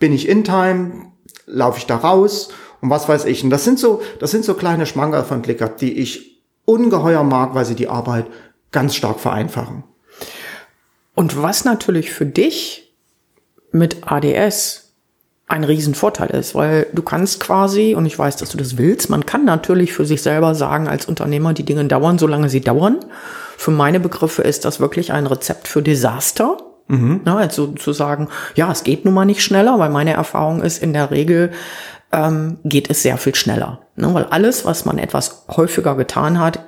Bin 0.00 0.12
ich 0.12 0.28
in 0.28 0.42
Time? 0.42 1.12
Laufe 1.46 1.78
ich 1.78 1.86
da 1.86 1.96
raus? 1.96 2.48
und 2.80 2.90
was 2.90 3.08
weiß 3.08 3.24
ich. 3.26 3.44
Und 3.44 3.50
das 3.50 3.64
sind 3.64 3.78
so, 3.78 4.02
das 4.18 4.30
sind 4.30 4.44
so 4.44 4.54
kleine 4.54 4.86
Schmankerl 4.86 5.24
von 5.24 5.42
ClickUp, 5.42 5.76
die 5.76 5.98
ich 5.98 6.42
ungeheuer 6.64 7.22
mag, 7.24 7.54
weil 7.54 7.64
sie 7.64 7.74
die 7.74 7.88
Arbeit 7.88 8.26
ganz 8.72 8.94
stark 8.94 9.20
vereinfachen. 9.20 9.84
Und 11.14 11.42
was 11.42 11.64
natürlich 11.64 12.12
für 12.12 12.26
dich 12.26 12.94
mit 13.72 13.98
ADS 14.06 14.90
ein 15.48 15.64
Riesenvorteil 15.64 16.30
ist, 16.30 16.54
weil 16.54 16.86
du 16.92 17.02
kannst 17.02 17.40
quasi, 17.40 17.94
und 17.96 18.06
ich 18.06 18.16
weiß, 18.16 18.36
dass 18.36 18.50
du 18.50 18.56
das 18.56 18.78
willst, 18.78 19.10
man 19.10 19.26
kann 19.26 19.44
natürlich 19.44 19.92
für 19.92 20.06
sich 20.06 20.22
selber 20.22 20.54
sagen 20.54 20.86
als 20.86 21.06
Unternehmer, 21.06 21.52
die 21.52 21.64
Dinge 21.64 21.84
dauern, 21.86 22.18
solange 22.18 22.48
sie 22.48 22.60
dauern. 22.60 23.00
Für 23.56 23.72
meine 23.72 23.98
Begriffe 23.98 24.42
ist 24.42 24.64
das 24.64 24.78
wirklich 24.78 25.12
ein 25.12 25.26
Rezept 25.26 25.66
für 25.66 25.82
Desaster. 25.82 26.58
Mhm. 26.86 27.22
Ja, 27.26 27.36
also 27.36 27.66
zu 27.68 27.92
sagen, 27.92 28.28
ja, 28.54 28.70
es 28.70 28.84
geht 28.84 29.04
nun 29.04 29.14
mal 29.14 29.24
nicht 29.24 29.42
schneller, 29.42 29.78
weil 29.80 29.90
meine 29.90 30.12
Erfahrung 30.12 30.62
ist 30.62 30.82
in 30.82 30.92
der 30.92 31.10
Regel, 31.10 31.50
ähm, 32.12 32.58
geht 32.64 32.88
es 32.88 33.02
sehr 33.02 33.18
viel 33.18 33.34
schneller. 33.34 33.80
Ne? 33.96 34.12
Weil 34.14 34.24
alles, 34.24 34.64
was 34.64 34.84
man 34.84 34.98
etwas 34.98 35.46
häufiger 35.48 35.96
getan 35.96 36.38
hat, 36.38 36.60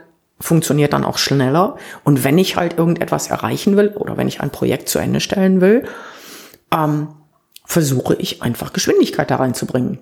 funktioniert 0.42 0.92
dann 0.92 1.04
auch 1.04 1.18
schneller. 1.18 1.76
Und 2.04 2.24
wenn 2.24 2.36
ich 2.36 2.56
halt 2.56 2.76
irgendetwas 2.78 3.28
erreichen 3.28 3.76
will 3.76 3.88
oder 3.96 4.16
wenn 4.16 4.28
ich 4.28 4.40
ein 4.40 4.50
Projekt 4.50 4.88
zu 4.88 4.98
Ende 4.98 5.20
stellen 5.20 5.60
will, 5.60 5.84
ähm, 6.72 7.08
versuche 7.64 8.14
ich 8.16 8.42
einfach 8.42 8.72
Geschwindigkeit 8.72 9.30
da 9.30 9.36
reinzubringen. 9.36 9.98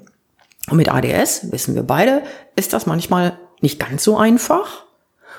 Und 0.68 0.76
mit 0.76 0.92
ADS, 0.92 1.52
wissen 1.52 1.75
wir 1.75 1.82
beide, 1.82 2.23
ist 2.56 2.73
das 2.73 2.87
manchmal 2.87 3.38
nicht 3.61 3.78
ganz 3.78 4.02
so 4.02 4.16
einfach. 4.16 4.85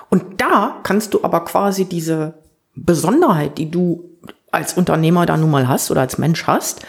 Und 0.10 0.40
da 0.40 0.80
kannst 0.84 1.14
du 1.14 1.24
aber 1.24 1.44
quasi 1.46 1.86
diese 1.86 2.36
Besonderheit, 2.76 3.58
die 3.58 3.72
du 3.72 4.10
als 4.52 4.74
Unternehmer 4.74 5.26
da 5.26 5.38
nun 5.38 5.50
mal 5.50 5.68
hast 5.68 5.90
oder 5.90 6.02
als 6.02 6.18
Mensch 6.18 6.46
hast, 6.46 6.86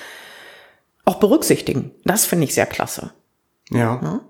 auch 1.05 1.17
berücksichtigen. 1.17 1.93
Das 2.05 2.27
finde 2.27 2.45
ich 2.45 2.55
sehr 2.55 2.67
klasse. 2.67 3.13
Ja. 3.71 4.01
ja? 4.03 4.21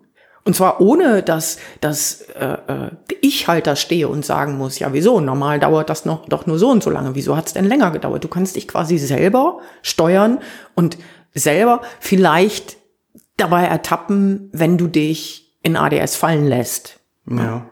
Und 0.44 0.56
zwar 0.56 0.80
ohne, 0.80 1.22
dass, 1.22 1.58
dass 1.80 2.22
äh, 2.22 2.56
äh, 2.66 2.90
ich 3.20 3.46
halt 3.46 3.66
da 3.66 3.76
stehe 3.76 4.08
und 4.08 4.24
sagen 4.26 4.58
muss, 4.58 4.78
ja 4.78 4.92
wieso, 4.92 5.20
normal 5.20 5.60
dauert 5.60 5.88
das 5.88 6.04
noch 6.04 6.28
doch 6.28 6.46
nur 6.46 6.58
so 6.58 6.68
und 6.68 6.82
so 6.82 6.90
lange. 6.90 7.14
Wieso 7.14 7.36
hat 7.36 7.46
es 7.46 7.52
denn 7.52 7.64
länger 7.64 7.92
gedauert? 7.92 8.24
Du 8.24 8.28
kannst 8.28 8.56
dich 8.56 8.66
quasi 8.66 8.98
selber 8.98 9.60
steuern 9.82 10.38
und 10.74 10.98
selber 11.32 11.82
vielleicht 12.00 12.76
dabei 13.36 13.64
ertappen, 13.64 14.50
wenn 14.52 14.78
du 14.78 14.88
dich 14.88 15.58
in 15.62 15.76
ADS 15.76 16.16
fallen 16.16 16.46
lässt. 16.46 16.98
Ja. 17.28 17.70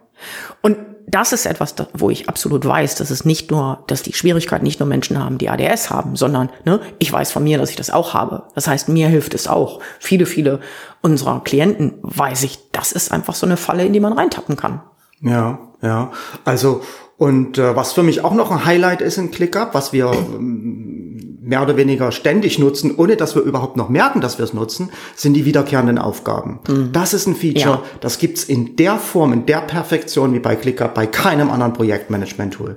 Und 0.63 0.77
das 1.11 1.33
ist 1.33 1.47
etwas, 1.47 1.75
wo 1.93 2.11
ich 2.11 2.29
absolut 2.29 2.65
weiß, 2.65 2.95
dass 2.95 3.11
es 3.11 3.25
nicht 3.25 3.51
nur, 3.51 3.83
dass 3.87 4.03
die 4.03 4.13
Schwierigkeit 4.13 4.63
nicht 4.63 4.81
nur 4.81 4.89
Menschen 4.89 5.23
haben, 5.23 5.39
die 5.39 5.49
ADS 5.49 5.91
haben, 5.91 6.17
sondern 6.17 6.51
ne, 6.65 6.81
ich 6.99 7.13
weiß 7.13 7.33
von 7.33 7.45
mir, 7.45 7.59
dass 7.59 7.71
ich 7.71 7.77
das 7.77 7.91
auch 7.91 8.15
habe. 8.15 8.45
Das 8.55 8.67
heißt, 8.67 8.89
mir 8.89 9.09
hilft 9.09 9.35
es 9.35 9.47
auch. 9.47 9.81
Viele, 9.99 10.27
viele 10.27 10.61
unserer 11.03 11.41
Klienten 11.43 11.95
weiß 12.03 12.43
ich, 12.45 12.71
das 12.73 12.93
ist 12.93 13.13
einfach 13.13 13.35
so 13.35 13.47
eine 13.47 13.57
Falle, 13.57 13.85
in 13.85 13.93
die 13.93 14.01
man 14.01 14.13
reintappen 14.13 14.57
kann. 14.57 14.81
Ja, 15.21 15.59
ja. 15.83 16.13
Also 16.45 16.83
und 17.21 17.59
äh, 17.59 17.77
was 17.77 17.93
für 17.93 18.03
mich 18.03 18.25
auch 18.25 18.33
noch 18.33 18.51
ein 18.51 18.65
Highlight 18.65 19.03
ist 19.03 19.19
in 19.19 19.31
ClickUp, 19.31 19.75
was 19.75 19.93
wir 19.93 20.11
ähm, 20.11 21.30
mehr 21.51 21.63
oder 21.63 21.77
weniger 21.77 22.13
ständig 22.13 22.61
nutzen, 22.61 22.95
ohne 22.97 23.17
dass 23.17 23.35
wir 23.35 23.43
überhaupt 23.43 23.77
noch 23.77 23.89
merken, 23.89 24.21
dass 24.21 24.39
wir 24.39 24.45
es 24.45 24.55
nutzen, 24.55 24.91
sind 25.17 25.35
die 25.35 25.45
wiederkehrenden 25.45 25.99
Aufgaben. 25.99 26.61
Mhm. 26.69 26.93
Das 26.93 27.13
ist 27.13 27.27
ein 27.27 27.35
Feature, 27.35 27.75
ja. 27.75 27.83
das 28.01 28.19
gibt's 28.19 28.45
in 28.45 28.77
der 28.77 28.97
Form, 28.97 29.33
in 29.33 29.47
der 29.47 29.61
Perfektion 29.61 30.33
wie 30.33 30.39
bei 30.39 30.55
ClickUp 30.55 30.95
bei 30.95 31.07
keinem 31.09 31.51
anderen 31.51 31.73
Projektmanagement-Tool. 31.73 32.77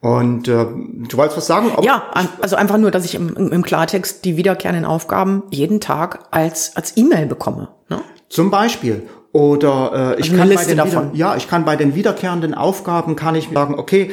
Und 0.00 0.48
äh, 0.48 0.66
du 0.66 1.16
wolltest 1.16 1.38
was 1.38 1.46
sagen? 1.46 1.72
ja, 1.82 2.02
also 2.42 2.56
einfach 2.56 2.76
nur, 2.76 2.90
dass 2.90 3.06
ich 3.06 3.14
im, 3.14 3.34
im 3.36 3.62
Klartext 3.62 4.26
die 4.26 4.36
wiederkehrenden 4.36 4.84
Aufgaben 4.84 5.44
jeden 5.50 5.80
Tag 5.80 6.28
als 6.30 6.76
als 6.76 6.98
E-Mail 6.98 7.24
bekomme. 7.24 7.70
Ne? 7.88 8.02
Zum 8.28 8.50
Beispiel. 8.50 9.08
Oder 9.32 10.16
äh, 10.16 10.20
ich 10.20 10.30
also 10.30 10.36
kann 10.36 10.54
bei 10.54 10.64
den 10.64 10.76
davon. 10.76 11.10
Ja, 11.14 11.36
ich 11.36 11.48
kann 11.48 11.64
bei 11.64 11.74
den 11.76 11.94
wiederkehrenden 11.94 12.54
Aufgaben 12.54 13.16
kann 13.16 13.34
ich 13.34 13.48
sagen, 13.52 13.76
okay, 13.78 14.10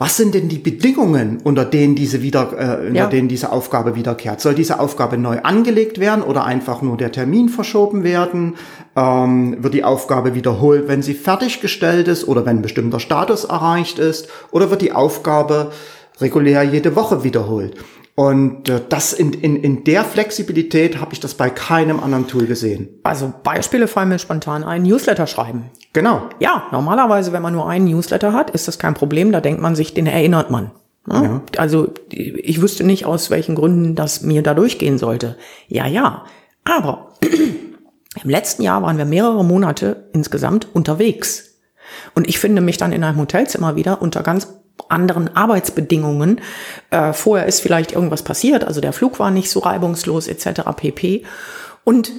was 0.00 0.16
sind 0.16 0.34
denn 0.34 0.48
die 0.48 0.56
Bedingungen, 0.56 1.42
unter 1.44 1.66
denen 1.66 1.94
diese 1.94 2.22
wieder, 2.22 2.52
äh, 2.56 2.86
unter 2.86 2.94
ja. 2.94 3.06
denen 3.06 3.28
diese 3.28 3.52
Aufgabe 3.52 3.96
wiederkehrt? 3.96 4.40
Soll 4.40 4.54
diese 4.54 4.80
Aufgabe 4.80 5.18
neu 5.18 5.40
angelegt 5.42 6.00
werden 6.00 6.22
oder 6.22 6.46
einfach 6.46 6.80
nur 6.80 6.96
der 6.96 7.12
Termin 7.12 7.50
verschoben 7.50 8.02
werden? 8.02 8.56
Ähm, 8.96 9.62
wird 9.62 9.74
die 9.74 9.84
Aufgabe 9.84 10.34
wiederholt, 10.34 10.88
wenn 10.88 11.02
sie 11.02 11.12
fertiggestellt 11.12 12.08
ist 12.08 12.26
oder 12.26 12.46
wenn 12.46 12.56
ein 12.56 12.62
bestimmter 12.62 12.98
Status 12.98 13.44
erreicht 13.44 13.98
ist? 13.98 14.28
Oder 14.52 14.70
wird 14.70 14.80
die 14.80 14.92
Aufgabe 14.92 15.70
regulär 16.18 16.62
jede 16.62 16.96
Woche 16.96 17.22
wiederholt? 17.22 17.76
Und 18.14 18.70
äh, 18.70 18.80
das 18.88 19.12
in, 19.12 19.34
in, 19.34 19.56
in 19.56 19.84
der 19.84 20.04
Flexibilität 20.04 20.98
habe 20.98 21.12
ich 21.12 21.20
das 21.20 21.34
bei 21.34 21.50
keinem 21.50 22.00
anderen 22.00 22.26
Tool 22.26 22.46
gesehen. 22.46 22.88
Also 23.02 23.34
Beispiele 23.42 23.86
fallen 23.86 24.08
mir 24.08 24.18
spontan 24.18 24.64
ein. 24.64 24.82
Newsletter 24.82 25.26
schreiben. 25.26 25.70
Genau. 25.92 26.28
Ja, 26.38 26.68
normalerweise, 26.70 27.32
wenn 27.32 27.42
man 27.42 27.52
nur 27.52 27.68
einen 27.68 27.86
Newsletter 27.86 28.32
hat, 28.32 28.50
ist 28.50 28.68
das 28.68 28.78
kein 28.78 28.94
Problem. 28.94 29.32
Da 29.32 29.40
denkt 29.40 29.60
man 29.60 29.74
sich, 29.74 29.92
den 29.92 30.06
erinnert 30.06 30.50
man. 30.50 30.70
Ja? 31.08 31.22
Ja. 31.22 31.42
Also 31.56 31.92
ich 32.10 32.60
wüsste 32.60 32.84
nicht, 32.84 33.06
aus 33.06 33.30
welchen 33.30 33.54
Gründen 33.54 33.94
das 33.96 34.22
mir 34.22 34.42
da 34.42 34.54
durchgehen 34.54 34.98
sollte. 34.98 35.36
Ja, 35.68 35.86
ja. 35.86 36.24
Aber 36.64 37.14
im 38.22 38.30
letzten 38.30 38.62
Jahr 38.62 38.82
waren 38.82 38.98
wir 38.98 39.04
mehrere 39.04 39.44
Monate 39.44 40.08
insgesamt 40.12 40.68
unterwegs. 40.72 41.58
Und 42.14 42.28
ich 42.28 42.38
finde 42.38 42.62
mich 42.62 42.76
dann 42.76 42.92
in 42.92 43.02
einem 43.02 43.18
Hotelzimmer 43.18 43.74
wieder 43.74 44.00
unter 44.00 44.22
ganz 44.22 44.46
anderen 44.88 45.34
Arbeitsbedingungen. 45.36 46.40
Äh, 46.90 47.12
vorher 47.12 47.46
ist 47.46 47.60
vielleicht 47.60 47.92
irgendwas 47.92 48.22
passiert, 48.22 48.64
also 48.64 48.80
der 48.80 48.92
Flug 48.92 49.18
war 49.18 49.30
nicht 49.30 49.50
so 49.50 49.60
reibungslos 49.60 50.28
etc. 50.28 50.62
pp. 50.76 51.24
Und 51.84 52.12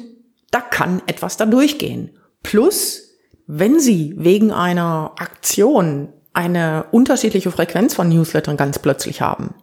da 0.52 0.60
kann 0.60 1.02
etwas 1.08 1.38
da 1.38 1.46
durchgehen. 1.46 2.12
Plus 2.44 3.11
wenn 3.48 3.80
Sie 3.80 4.14
wegen 4.18 4.52
einer 4.52 5.12
Aktion 5.18 6.10
eine 6.34 6.86
unterschiedliche 6.92 7.52
Frequenz 7.52 7.94
von 7.94 8.10
Newslettern 8.10 8.58
ganz 8.58 8.80
plötzlich 8.80 9.22
haben, 9.22 9.54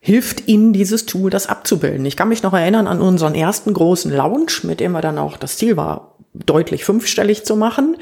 hilft 0.00 0.48
Ihnen 0.48 0.72
dieses 0.72 1.06
Tool, 1.06 1.30
das 1.30 1.48
abzubilden. 1.48 2.06
Ich 2.06 2.16
kann 2.16 2.28
mich 2.28 2.42
noch 2.42 2.52
erinnern 2.52 2.86
an 2.86 3.00
unseren 3.00 3.34
ersten 3.34 3.72
großen 3.72 4.12
Launch, 4.12 4.64
mit 4.64 4.80
dem 4.80 4.92
wir 4.92 5.00
dann 5.00 5.18
auch 5.18 5.36
das 5.36 5.56
Ziel 5.58 5.76
war, 5.76 6.16
deutlich 6.32 6.84
fünfstellig 6.84 7.44
zu 7.44 7.56
machen. 7.56 7.96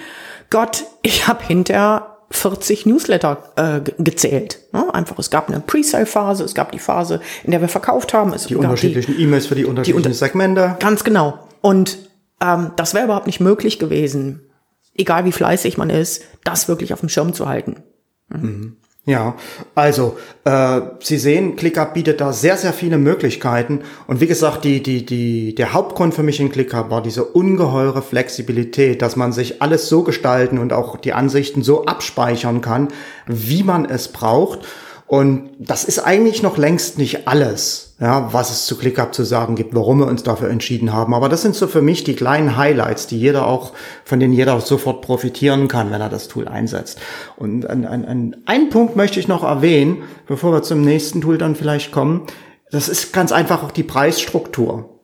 Gott, 0.50 0.84
ich 1.02 1.26
habe 1.26 1.44
hinterher 1.44 2.14
40 2.30 2.86
Newsletter 2.86 3.50
äh, 3.56 3.80
gezählt. 4.02 4.58
Ne? 4.72 4.92
Einfach, 4.92 5.18
es 5.18 5.30
gab 5.30 5.48
eine 5.48 5.60
Pre-Sale-Phase, 5.60 6.44
es 6.44 6.54
gab 6.54 6.72
die 6.72 6.78
Phase, 6.78 7.20
in 7.44 7.52
der 7.52 7.60
wir 7.60 7.68
verkauft 7.68 8.12
haben. 8.12 8.32
Es 8.32 8.46
die 8.46 8.56
unterschiedlichen 8.56 9.18
E-Mails 9.18 9.46
für 9.46 9.54
die 9.54 9.64
unterschiedlichen 9.64 10.12
die 10.12 10.18
Segmente. 10.18 10.76
Ganz 10.80 11.04
genau. 11.04 11.38
Und 11.60 11.98
ähm, 12.40 12.72
das 12.76 12.94
wäre 12.94 13.04
überhaupt 13.04 13.26
nicht 13.26 13.40
möglich 13.40 13.78
gewesen, 13.78 14.50
egal 14.94 15.24
wie 15.24 15.32
fleißig 15.32 15.76
man 15.76 15.90
ist, 15.90 16.24
das 16.44 16.68
wirklich 16.68 16.92
auf 16.92 17.00
dem 17.00 17.08
Schirm 17.08 17.32
zu 17.34 17.48
halten. 17.48 17.82
Mhm. 18.28 18.76
Ja, 19.06 19.36
also 19.74 20.16
äh, 20.44 20.80
Sie 21.00 21.18
sehen, 21.18 21.56
ClickUp 21.56 21.92
bietet 21.92 22.22
da 22.22 22.32
sehr, 22.32 22.56
sehr 22.56 22.72
viele 22.72 22.96
Möglichkeiten. 22.96 23.82
Und 24.06 24.22
wie 24.22 24.26
gesagt, 24.26 24.64
die, 24.64 24.82
die, 24.82 25.04
die, 25.04 25.54
der 25.54 25.74
Hauptgrund 25.74 26.14
für 26.14 26.22
mich 26.22 26.40
in 26.40 26.50
ClickUp 26.50 26.88
war 26.88 27.02
diese 27.02 27.24
ungeheure 27.24 28.00
Flexibilität, 28.00 29.02
dass 29.02 29.16
man 29.16 29.32
sich 29.32 29.60
alles 29.60 29.90
so 29.90 30.04
gestalten 30.04 30.56
und 30.56 30.72
auch 30.72 30.96
die 30.96 31.12
Ansichten 31.12 31.62
so 31.62 31.84
abspeichern 31.84 32.62
kann, 32.62 32.88
wie 33.26 33.62
man 33.62 33.84
es 33.84 34.08
braucht. 34.08 34.60
Und 35.06 35.50
das 35.58 35.84
ist 35.84 35.98
eigentlich 35.98 36.42
noch 36.42 36.56
längst 36.56 36.96
nicht 36.96 37.28
alles, 37.28 37.94
ja, 38.00 38.32
was 38.32 38.50
es 38.50 38.64
zu 38.64 38.76
ClickUp 38.76 39.14
zu 39.14 39.22
sagen 39.22 39.54
gibt, 39.54 39.74
warum 39.74 39.98
wir 39.98 40.06
uns 40.06 40.22
dafür 40.22 40.48
entschieden 40.48 40.94
haben. 40.94 41.12
Aber 41.12 41.28
das 41.28 41.42
sind 41.42 41.54
so 41.54 41.66
für 41.66 41.82
mich 41.82 42.04
die 42.04 42.14
kleinen 42.16 42.56
Highlights, 42.56 43.06
die 43.06 43.18
jeder 43.18 43.46
auch, 43.46 43.72
von 44.04 44.18
denen 44.18 44.32
jeder 44.32 44.58
sofort 44.60 45.02
profitieren 45.02 45.68
kann, 45.68 45.90
wenn 45.90 46.00
er 46.00 46.08
das 46.08 46.28
Tool 46.28 46.48
einsetzt. 46.48 46.98
Und 47.36 47.66
ein, 47.68 47.86
ein, 47.86 48.36
ein 48.46 48.70
Punkt 48.70 48.96
möchte 48.96 49.20
ich 49.20 49.28
noch 49.28 49.44
erwähnen, 49.44 50.04
bevor 50.26 50.52
wir 50.52 50.62
zum 50.62 50.80
nächsten 50.80 51.20
Tool 51.20 51.36
dann 51.36 51.54
vielleicht 51.54 51.92
kommen. 51.92 52.22
Das 52.70 52.88
ist 52.88 53.12
ganz 53.12 53.30
einfach 53.30 53.62
auch 53.62 53.72
die 53.72 53.82
Preisstruktur. 53.82 55.00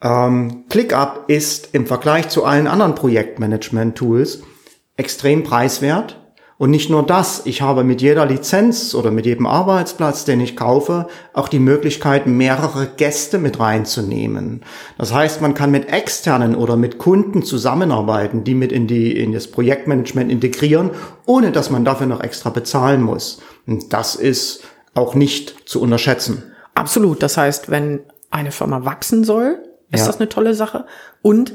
Ähm, 0.00 0.64
ClickUp 0.68 1.24
ist 1.26 1.70
im 1.72 1.86
Vergleich 1.86 2.28
zu 2.28 2.44
allen 2.44 2.68
anderen 2.68 2.94
Projektmanagement-Tools 2.94 4.42
extrem 4.96 5.42
preiswert 5.42 6.23
und 6.56 6.70
nicht 6.70 6.88
nur 6.88 7.04
das, 7.04 7.42
ich 7.46 7.62
habe 7.62 7.82
mit 7.82 8.00
jeder 8.00 8.26
Lizenz 8.26 8.94
oder 8.94 9.10
mit 9.10 9.26
jedem 9.26 9.46
Arbeitsplatz, 9.46 10.24
den 10.24 10.40
ich 10.40 10.56
kaufe, 10.56 11.08
auch 11.32 11.48
die 11.48 11.58
Möglichkeit, 11.58 12.28
mehrere 12.28 12.86
Gäste 12.86 13.38
mit 13.38 13.58
reinzunehmen. 13.58 14.62
Das 14.96 15.12
heißt, 15.12 15.40
man 15.40 15.54
kann 15.54 15.72
mit 15.72 15.88
externen 15.88 16.54
oder 16.54 16.76
mit 16.76 16.98
Kunden 16.98 17.42
zusammenarbeiten, 17.42 18.44
die 18.44 18.54
mit 18.54 18.70
in, 18.70 18.86
die, 18.86 19.18
in 19.18 19.32
das 19.32 19.48
Projektmanagement 19.48 20.30
integrieren, 20.30 20.90
ohne 21.26 21.50
dass 21.50 21.70
man 21.70 21.84
dafür 21.84 22.06
noch 22.06 22.20
extra 22.20 22.50
bezahlen 22.50 23.02
muss. 23.02 23.40
Und 23.66 23.92
das 23.92 24.14
ist 24.14 24.62
auch 24.94 25.16
nicht 25.16 25.68
zu 25.68 25.80
unterschätzen. 25.80 26.44
Absolut. 26.74 27.20
Das 27.22 27.36
heißt, 27.36 27.70
wenn 27.70 28.00
eine 28.30 28.52
Firma 28.52 28.84
wachsen 28.84 29.24
soll, 29.24 29.58
ist 29.90 30.00
ja. 30.00 30.06
das 30.06 30.20
eine 30.20 30.28
tolle 30.28 30.54
Sache. 30.54 30.86
Und 31.20 31.52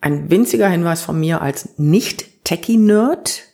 ein 0.00 0.28
winziger 0.28 0.68
Hinweis 0.68 1.02
von 1.02 1.20
mir 1.20 1.40
als 1.40 1.78
Nicht-Techie-Nerd 1.78 3.49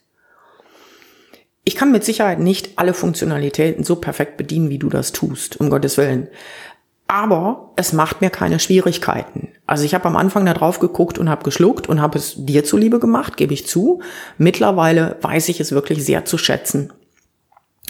ich 1.66 1.75
kann 1.75 1.90
mit 1.90 2.04
Sicherheit 2.04 2.38
nicht 2.38 2.70
alle 2.76 2.94
Funktionalitäten 2.94 3.82
so 3.82 3.96
perfekt 3.96 4.37
bedienen, 4.37 4.70
wie 4.70 4.78
du 4.78 4.88
das 4.88 5.11
tust, 5.11 5.58
um 5.61 5.68
Gottes 5.68 5.99
Willen. 5.99 6.28
Aber 7.08 7.73
es 7.75 7.92
macht 7.92 8.20
mir 8.20 8.30
keine 8.30 8.61
Schwierigkeiten. 8.61 9.49
Also 9.66 9.85
ich 9.85 9.92
habe 9.92 10.06
am 10.06 10.16
Anfang 10.16 10.46
da 10.46 10.54
drauf 10.54 10.78
geguckt 10.78 11.18
und 11.18 11.28
habe 11.28 11.42
geschluckt 11.42 11.88
und 11.88 12.00
habe 12.00 12.18
es 12.18 12.35
dir 12.37 12.64
zuliebe 12.64 13.00
gemacht, 13.00 13.37
gebe 13.37 13.52
ich 13.52 13.66
zu. 13.66 14.00
Mittlerweile 14.38 15.16
weiß 15.23 15.49
ich 15.49 15.58
es 15.58 15.73
wirklich 15.73 16.04
sehr 16.04 16.25
zu 16.25 16.38
schätzen. 16.38 16.92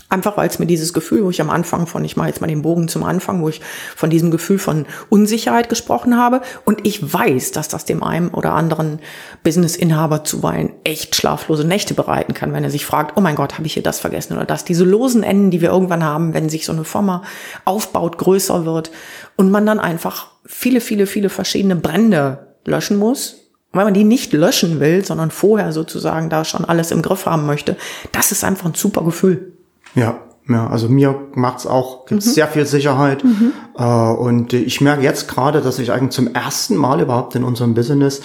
Einfach 0.08 0.36
weil 0.36 0.48
es 0.48 0.60
mir 0.60 0.66
dieses 0.66 0.92
Gefühl, 0.92 1.24
wo 1.24 1.30
ich 1.30 1.40
am 1.40 1.50
Anfang 1.50 1.88
von, 1.88 2.04
ich 2.04 2.16
mache 2.16 2.28
jetzt 2.28 2.40
mal 2.40 2.46
den 2.46 2.62
Bogen 2.62 2.86
zum 2.86 3.02
Anfang, 3.02 3.42
wo 3.42 3.48
ich 3.48 3.60
von 3.96 4.08
diesem 4.08 4.30
Gefühl 4.30 4.60
von 4.60 4.86
Unsicherheit 5.08 5.68
gesprochen 5.68 6.16
habe. 6.16 6.42
Und 6.64 6.86
ich 6.86 7.12
weiß, 7.12 7.50
dass 7.50 7.66
das 7.66 7.84
dem 7.86 8.04
einen 8.04 8.28
oder 8.28 8.52
anderen 8.52 9.00
Businessinhaber 9.42 10.22
zuweilen 10.22 10.72
echt 10.84 11.16
schlaflose 11.16 11.66
Nächte 11.66 11.94
bereiten 11.94 12.34
kann, 12.34 12.52
wenn 12.52 12.62
er 12.62 12.70
sich 12.70 12.86
fragt, 12.86 13.16
oh 13.16 13.20
mein 13.20 13.34
Gott, 13.34 13.54
habe 13.54 13.66
ich 13.66 13.74
hier 13.74 13.82
das 13.82 13.98
vergessen 13.98 14.34
oder 14.34 14.44
das. 14.44 14.64
Diese 14.64 14.84
losen 14.84 15.24
Enden, 15.24 15.50
die 15.50 15.60
wir 15.60 15.70
irgendwann 15.70 16.04
haben, 16.04 16.34
wenn 16.34 16.48
sich 16.48 16.66
so 16.66 16.72
eine 16.72 16.84
Firma 16.84 17.22
aufbaut, 17.64 18.16
größer 18.18 18.64
wird 18.64 18.92
und 19.34 19.50
man 19.50 19.66
dann 19.66 19.80
einfach 19.80 20.28
viele, 20.44 20.80
viele, 20.80 21.06
viele 21.06 21.30
verschiedene 21.30 21.74
Brände 21.74 22.54
löschen 22.64 22.96
muss, 22.96 23.38
weil 23.72 23.84
man 23.84 23.94
die 23.94 24.04
nicht 24.04 24.32
löschen 24.32 24.78
will, 24.78 25.04
sondern 25.04 25.32
vorher 25.32 25.72
sozusagen 25.72 26.30
da 26.30 26.44
schon 26.44 26.64
alles 26.64 26.92
im 26.92 27.02
Griff 27.02 27.26
haben 27.26 27.46
möchte, 27.46 27.76
das 28.12 28.30
ist 28.30 28.44
einfach 28.44 28.66
ein 28.66 28.74
super 28.74 29.02
Gefühl. 29.04 29.55
Ja, 29.96 30.20
ja, 30.48 30.68
also 30.68 30.88
mir 30.88 31.28
macht's 31.34 31.66
auch, 31.66 32.06
gibt's 32.06 32.26
mhm. 32.26 32.30
sehr 32.30 32.46
viel 32.46 32.66
Sicherheit. 32.66 33.24
Mhm. 33.24 33.52
Äh, 33.76 33.82
und 33.82 34.52
ich 34.52 34.80
merke 34.80 35.02
jetzt 35.02 35.26
gerade, 35.26 35.60
dass 35.60 35.80
ich 35.80 35.90
eigentlich 35.90 36.12
zum 36.12 36.32
ersten 36.32 36.76
Mal 36.76 37.00
überhaupt 37.00 37.34
in 37.34 37.42
unserem 37.42 37.74
Business 37.74 38.22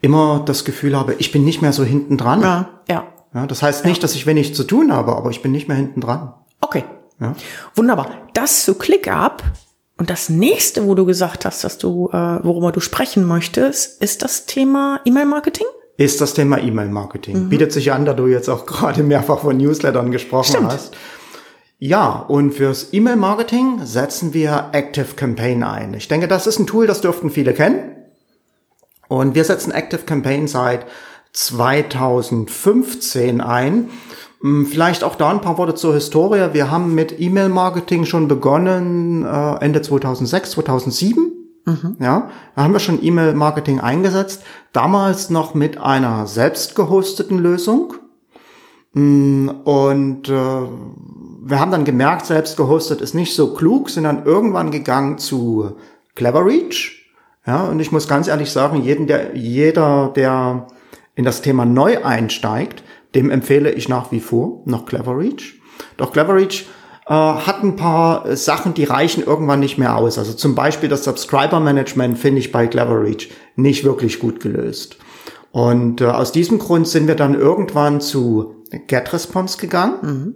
immer 0.00 0.42
das 0.44 0.64
Gefühl 0.64 0.96
habe, 0.96 1.14
ich 1.14 1.32
bin 1.32 1.44
nicht 1.44 1.62
mehr 1.62 1.72
so 1.72 1.82
hinten 1.82 2.16
dran. 2.16 2.42
Ja, 2.42 2.68
ja. 2.88 3.04
ja 3.34 3.46
das 3.46 3.62
heißt 3.62 3.84
nicht, 3.86 3.96
ja. 3.96 4.02
dass 4.02 4.14
ich 4.14 4.26
wenig 4.26 4.54
zu 4.54 4.62
tun 4.62 4.92
habe, 4.92 5.16
aber 5.16 5.30
ich 5.30 5.42
bin 5.42 5.50
nicht 5.50 5.66
mehr 5.66 5.76
hinten 5.76 6.00
dran. 6.00 6.34
Okay. 6.60 6.84
Ja. 7.20 7.34
Wunderbar. 7.74 8.08
Das 8.34 8.64
zu 8.64 8.74
ClickUp. 8.74 9.42
Und 9.96 10.10
das 10.10 10.28
nächste, 10.28 10.86
wo 10.86 10.94
du 10.94 11.06
gesagt 11.06 11.44
hast, 11.44 11.62
dass 11.62 11.78
du, 11.78 12.08
äh, 12.12 12.44
worüber 12.44 12.72
du 12.72 12.80
sprechen 12.80 13.24
möchtest, 13.24 14.02
ist 14.02 14.22
das 14.22 14.46
Thema 14.46 15.00
E-Mail-Marketing? 15.04 15.66
Ist 15.96 16.20
das 16.20 16.34
Thema 16.34 16.58
E-Mail-Marketing. 16.58 17.44
Mhm. 17.44 17.48
Bietet 17.48 17.72
sich 17.72 17.92
an, 17.92 18.04
da 18.04 18.12
du 18.12 18.26
jetzt 18.26 18.48
auch 18.48 18.66
gerade 18.66 19.02
mehrfach 19.02 19.40
von 19.40 19.56
Newslettern 19.56 20.10
gesprochen 20.10 20.50
Stimmt. 20.50 20.72
hast. 20.72 20.96
Ja, 21.78 22.24
und 22.28 22.52
fürs 22.52 22.92
E-Mail-Marketing 22.92 23.80
setzen 23.84 24.32
wir 24.32 24.70
Active 24.72 25.14
Campaign 25.16 25.62
ein. 25.62 25.94
Ich 25.94 26.08
denke, 26.08 26.28
das 26.28 26.46
ist 26.46 26.58
ein 26.58 26.66
Tool, 26.66 26.86
das 26.86 27.00
dürften 27.00 27.30
viele 27.30 27.52
kennen. 27.52 27.96
Und 29.08 29.34
wir 29.34 29.44
setzen 29.44 29.70
Active 29.70 30.02
Campaign 30.02 30.48
seit 30.48 30.86
2015 31.32 33.40
ein. 33.40 33.90
Hm, 34.40 34.66
vielleicht 34.66 35.04
auch 35.04 35.16
da 35.16 35.30
ein 35.30 35.40
paar 35.40 35.58
Worte 35.58 35.74
zur 35.74 35.94
Historie. 35.94 36.48
Wir 36.52 36.70
haben 36.70 36.94
mit 36.94 37.20
E-Mail-Marketing 37.20 38.06
schon 38.06 38.28
begonnen 38.28 39.26
äh, 39.26 39.56
Ende 39.56 39.82
2006, 39.82 40.52
2007 40.52 41.33
Mhm. 41.66 41.96
Ja, 41.98 42.30
da 42.54 42.62
haben 42.62 42.72
wir 42.72 42.80
schon 42.80 43.02
E-Mail-Marketing 43.02 43.80
eingesetzt. 43.80 44.42
Damals 44.72 45.30
noch 45.30 45.54
mit 45.54 45.78
einer 45.78 46.26
selbst 46.26 46.74
gehosteten 46.74 47.38
Lösung. 47.38 47.94
Mm, 48.92 49.48
und 49.64 50.28
äh, 50.28 50.32
wir 50.32 51.60
haben 51.60 51.70
dann 51.70 51.84
gemerkt, 51.84 52.26
selbst 52.26 52.56
gehostet 52.56 53.00
ist 53.00 53.14
nicht 53.14 53.34
so 53.34 53.54
klug, 53.54 53.90
sind 53.90 54.04
dann 54.04 54.24
irgendwann 54.24 54.70
gegangen 54.70 55.18
zu 55.18 55.76
Cleverreach. 56.14 57.02
Ja, 57.46 57.64
und 57.64 57.80
ich 57.80 57.92
muss 57.92 58.08
ganz 58.08 58.28
ehrlich 58.28 58.50
sagen, 58.50 58.82
jeden, 58.82 59.06
der, 59.06 59.36
jeder, 59.36 60.12
der 60.14 60.66
in 61.14 61.24
das 61.24 61.42
Thema 61.42 61.64
neu 61.64 62.02
einsteigt, 62.04 62.82
dem 63.14 63.30
empfehle 63.30 63.70
ich 63.70 63.88
nach 63.88 64.12
wie 64.12 64.20
vor 64.20 64.62
noch 64.64 64.86
Cleverreach. 64.86 65.54
Doch 65.96 66.12
Cleverreach 66.12 66.66
äh, 67.06 67.12
hat 67.12 67.62
ein 67.62 67.76
paar 67.76 68.36
Sachen, 68.36 68.74
die 68.74 68.84
reichen 68.84 69.22
irgendwann 69.22 69.60
nicht 69.60 69.78
mehr 69.78 69.96
aus. 69.96 70.18
Also 70.18 70.32
zum 70.32 70.54
Beispiel 70.54 70.88
das 70.88 71.04
Subscriber 71.04 71.60
Management 71.60 72.18
finde 72.18 72.40
ich 72.40 72.52
bei 72.52 72.66
Cleverreach 72.66 73.30
nicht 73.56 73.84
wirklich 73.84 74.18
gut 74.20 74.40
gelöst. 74.40 74.96
Und 75.50 76.00
äh, 76.00 76.06
aus 76.06 76.32
diesem 76.32 76.58
Grund 76.58 76.88
sind 76.88 77.06
wir 77.06 77.14
dann 77.14 77.34
irgendwann 77.34 78.00
zu 78.00 78.64
GetResponse 78.88 79.58
gegangen. 79.58 79.94
Mhm. 80.02 80.34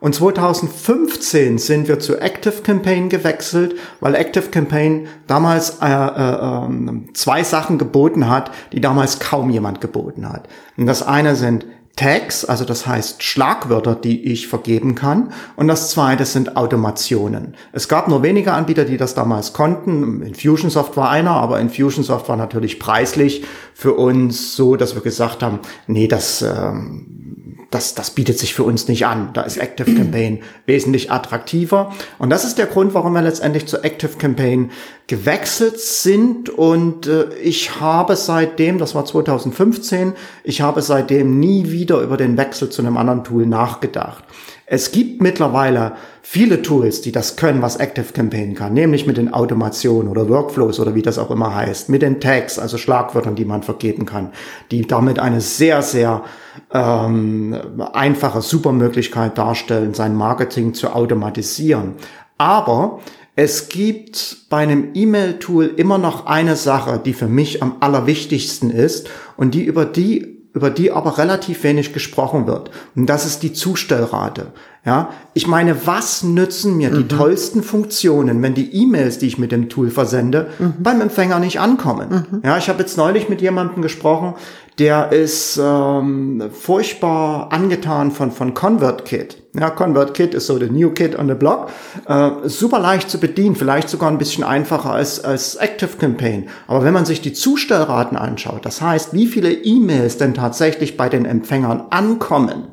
Und 0.00 0.14
2015 0.14 1.58
sind 1.58 1.88
wir 1.88 1.98
zu 1.98 2.16
Active 2.18 2.62
Campaign 2.62 3.08
gewechselt, 3.08 3.74
weil 4.00 4.14
Active 4.14 4.48
Campaign 4.50 5.08
damals 5.26 5.78
äh, 5.82 5.86
äh, 5.86 6.66
äh, 6.66 7.12
zwei 7.14 7.42
Sachen 7.42 7.78
geboten 7.78 8.28
hat, 8.28 8.52
die 8.72 8.80
damals 8.80 9.18
kaum 9.18 9.50
jemand 9.50 9.80
geboten 9.80 10.28
hat. 10.28 10.48
Und 10.76 10.86
das 10.86 11.02
eine 11.02 11.34
sind 11.34 11.66
Tags, 11.98 12.44
also 12.44 12.64
das 12.64 12.86
heißt 12.86 13.24
Schlagwörter, 13.24 13.96
die 13.96 14.32
ich 14.32 14.46
vergeben 14.46 14.94
kann. 14.94 15.32
Und 15.56 15.66
das 15.66 15.90
zweite 15.90 16.24
sind 16.24 16.56
Automationen. 16.56 17.54
Es 17.72 17.88
gab 17.88 18.06
nur 18.06 18.22
wenige 18.22 18.52
Anbieter, 18.52 18.84
die 18.84 18.96
das 18.96 19.14
damals 19.14 19.52
konnten. 19.52 20.22
Infusionsoft 20.22 20.96
war 20.96 21.10
einer, 21.10 21.32
aber 21.32 21.58
Infusionsoft 21.58 22.28
war 22.28 22.36
natürlich 22.36 22.78
preislich 22.78 23.44
für 23.74 23.94
uns 23.94 24.54
so, 24.54 24.76
dass 24.76 24.94
wir 24.94 25.02
gesagt 25.02 25.42
haben, 25.42 25.58
nee, 25.88 26.06
das, 26.06 26.40
ähm, 26.40 27.27
das, 27.70 27.94
das 27.94 28.10
bietet 28.10 28.38
sich 28.38 28.54
für 28.54 28.64
uns 28.64 28.88
nicht 28.88 29.04
an. 29.06 29.30
Da 29.34 29.42
ist 29.42 29.58
Active 29.58 29.94
Campaign 29.94 30.40
wesentlich 30.64 31.12
attraktiver. 31.12 31.92
Und 32.18 32.30
das 32.30 32.44
ist 32.44 32.56
der 32.56 32.64
Grund, 32.64 32.94
warum 32.94 33.12
wir 33.12 33.20
letztendlich 33.20 33.66
zu 33.66 33.84
Active 33.84 34.16
Campaign 34.16 34.70
gewechselt 35.06 35.78
sind. 35.78 36.48
Und 36.48 37.06
äh, 37.06 37.34
ich 37.42 37.78
habe 37.78 38.16
seitdem, 38.16 38.78
das 38.78 38.94
war 38.94 39.04
2015, 39.04 40.14
ich 40.44 40.62
habe 40.62 40.80
seitdem 40.80 41.38
nie 41.38 41.70
wieder 41.70 42.00
über 42.00 42.16
den 42.16 42.38
Wechsel 42.38 42.70
zu 42.70 42.80
einem 42.80 42.96
anderen 42.96 43.24
Tool 43.24 43.44
nachgedacht. 43.44 44.24
Es 44.70 44.92
gibt 44.92 45.22
mittlerweile 45.22 45.92
viele 46.20 46.60
Tools, 46.60 47.00
die 47.00 47.10
das 47.10 47.36
können, 47.36 47.62
was 47.62 47.76
Active 47.76 48.12
Campaign 48.12 48.54
kann, 48.54 48.74
nämlich 48.74 49.06
mit 49.06 49.16
den 49.16 49.32
Automationen 49.32 50.08
oder 50.08 50.28
Workflows 50.28 50.78
oder 50.78 50.94
wie 50.94 51.00
das 51.00 51.18
auch 51.18 51.30
immer 51.30 51.54
heißt, 51.54 51.88
mit 51.88 52.02
den 52.02 52.20
Tags, 52.20 52.58
also 52.58 52.76
Schlagwörtern, 52.76 53.34
die 53.34 53.46
man 53.46 53.62
vergeben 53.62 54.04
kann, 54.04 54.30
die 54.70 54.82
damit 54.82 55.18
eine 55.18 55.40
sehr, 55.40 55.80
sehr 55.80 56.22
ähm, 56.70 57.58
einfache, 57.94 58.42
super 58.42 58.72
Möglichkeit 58.72 59.38
darstellen, 59.38 59.94
sein 59.94 60.14
Marketing 60.14 60.74
zu 60.74 60.92
automatisieren. 60.92 61.94
Aber 62.36 63.00
es 63.36 63.70
gibt 63.70 64.48
bei 64.50 64.58
einem 64.58 64.90
E-Mail-Tool 64.92 65.64
immer 65.76 65.96
noch 65.96 66.26
eine 66.26 66.56
Sache, 66.56 67.00
die 67.02 67.14
für 67.14 67.28
mich 67.28 67.62
am 67.62 67.76
allerwichtigsten 67.80 68.70
ist 68.70 69.08
und 69.38 69.54
die 69.54 69.64
über 69.64 69.86
die 69.86 70.37
über 70.58 70.70
die 70.70 70.90
aber 70.90 71.18
relativ 71.18 71.62
wenig 71.62 71.92
gesprochen 71.92 72.48
wird. 72.48 72.70
Und 72.96 73.06
das 73.06 73.24
ist 73.24 73.44
die 73.44 73.52
Zustellrate. 73.52 74.48
Ja, 74.84 75.10
ich 75.34 75.46
meine, 75.46 75.86
was 75.86 76.24
nützen 76.24 76.76
mir 76.76 76.90
mhm. 76.90 76.96
die 76.96 77.08
tollsten 77.08 77.62
Funktionen, 77.62 78.42
wenn 78.42 78.54
die 78.54 78.74
E-Mails, 78.74 79.18
die 79.18 79.28
ich 79.28 79.38
mit 79.38 79.52
dem 79.52 79.68
Tool 79.68 79.90
versende, 79.90 80.48
mhm. 80.58 80.74
beim 80.80 81.00
Empfänger 81.00 81.38
nicht 81.38 81.60
ankommen? 81.60 82.26
Mhm. 82.30 82.40
Ja, 82.44 82.58
ich 82.58 82.68
habe 82.68 82.80
jetzt 82.80 82.96
neulich 82.96 83.28
mit 83.28 83.40
jemandem 83.40 83.82
gesprochen, 83.82 84.34
der 84.80 85.12
ist 85.12 85.60
ähm, 85.62 86.42
furchtbar 86.52 87.52
angetan 87.52 88.10
von 88.10 88.32
von 88.32 88.54
ConvertKit. 88.54 89.47
Ja, 89.58 89.70
ConvertKit 89.70 90.34
ist 90.34 90.46
so 90.46 90.58
the 90.58 90.70
new 90.70 90.90
kid 90.90 91.18
on 91.18 91.28
the 91.28 91.34
block. 91.34 91.70
Äh, 92.06 92.30
super 92.44 92.78
leicht 92.78 93.10
zu 93.10 93.18
bedienen, 93.18 93.56
vielleicht 93.56 93.88
sogar 93.88 94.10
ein 94.10 94.18
bisschen 94.18 94.44
einfacher 94.44 94.92
als 94.92 95.24
als 95.24 95.56
Active 95.56 95.96
Campaign. 95.98 96.48
Aber 96.66 96.84
wenn 96.84 96.94
man 96.94 97.06
sich 97.06 97.20
die 97.20 97.32
Zustellraten 97.32 98.16
anschaut, 98.16 98.64
das 98.64 98.80
heißt, 98.80 99.12
wie 99.12 99.26
viele 99.26 99.52
E-Mails 99.52 100.18
denn 100.18 100.34
tatsächlich 100.34 100.96
bei 100.96 101.08
den 101.08 101.24
Empfängern 101.24 101.86
ankommen, 101.90 102.68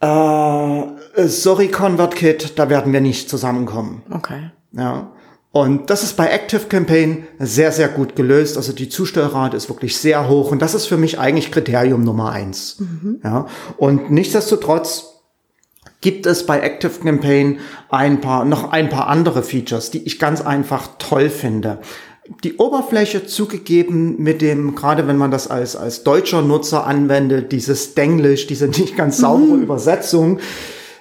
äh, 0.00 1.28
sorry, 1.28 1.68
ConvertKit, 1.68 2.58
da 2.58 2.68
werden 2.68 2.92
wir 2.92 3.00
nicht 3.00 3.30
zusammenkommen. 3.30 4.02
Okay. 4.10 4.50
Ja. 4.72 5.12
Und 5.52 5.88
das 5.88 6.02
ist 6.02 6.16
bei 6.16 6.26
Active 6.30 6.62
Campaign 6.62 7.28
sehr, 7.38 7.70
sehr 7.70 7.86
gut 7.86 8.16
gelöst. 8.16 8.56
Also 8.56 8.72
die 8.72 8.88
Zustellrate 8.88 9.56
ist 9.56 9.68
wirklich 9.68 9.96
sehr 9.96 10.28
hoch 10.28 10.50
und 10.50 10.60
das 10.60 10.74
ist 10.74 10.86
für 10.86 10.96
mich 10.96 11.20
eigentlich 11.20 11.52
Kriterium 11.52 12.02
Nummer 12.02 12.32
eins. 12.32 12.80
Mhm. 12.80 13.20
Ja. 13.22 13.46
Und 13.76 14.10
nichtsdestotrotz 14.10 15.13
gibt 16.04 16.26
es 16.26 16.44
bei 16.44 16.60
Active 16.60 17.00
Campaign 17.02 17.60
ein 17.88 18.20
paar, 18.20 18.44
noch 18.44 18.72
ein 18.72 18.90
paar 18.90 19.08
andere 19.08 19.42
Features, 19.42 19.90
die 19.90 20.02
ich 20.04 20.18
ganz 20.18 20.42
einfach 20.42 20.90
toll 20.98 21.30
finde 21.30 21.78
die 22.42 22.56
Oberfläche 22.56 23.26
zugegeben 23.26 24.16
mit 24.18 24.40
dem, 24.40 24.74
gerade 24.74 25.06
wenn 25.06 25.18
man 25.18 25.30
das 25.30 25.48
als, 25.48 25.76
als 25.76 26.04
deutscher 26.04 26.40
Nutzer 26.40 26.86
anwendet, 26.86 27.52
dieses 27.52 27.94
Denglisch, 27.94 28.46
diese 28.46 28.66
nicht 28.66 28.96
ganz 28.96 29.18
saubere 29.18 29.56
mhm. 29.56 29.62
Übersetzung, 29.62 30.38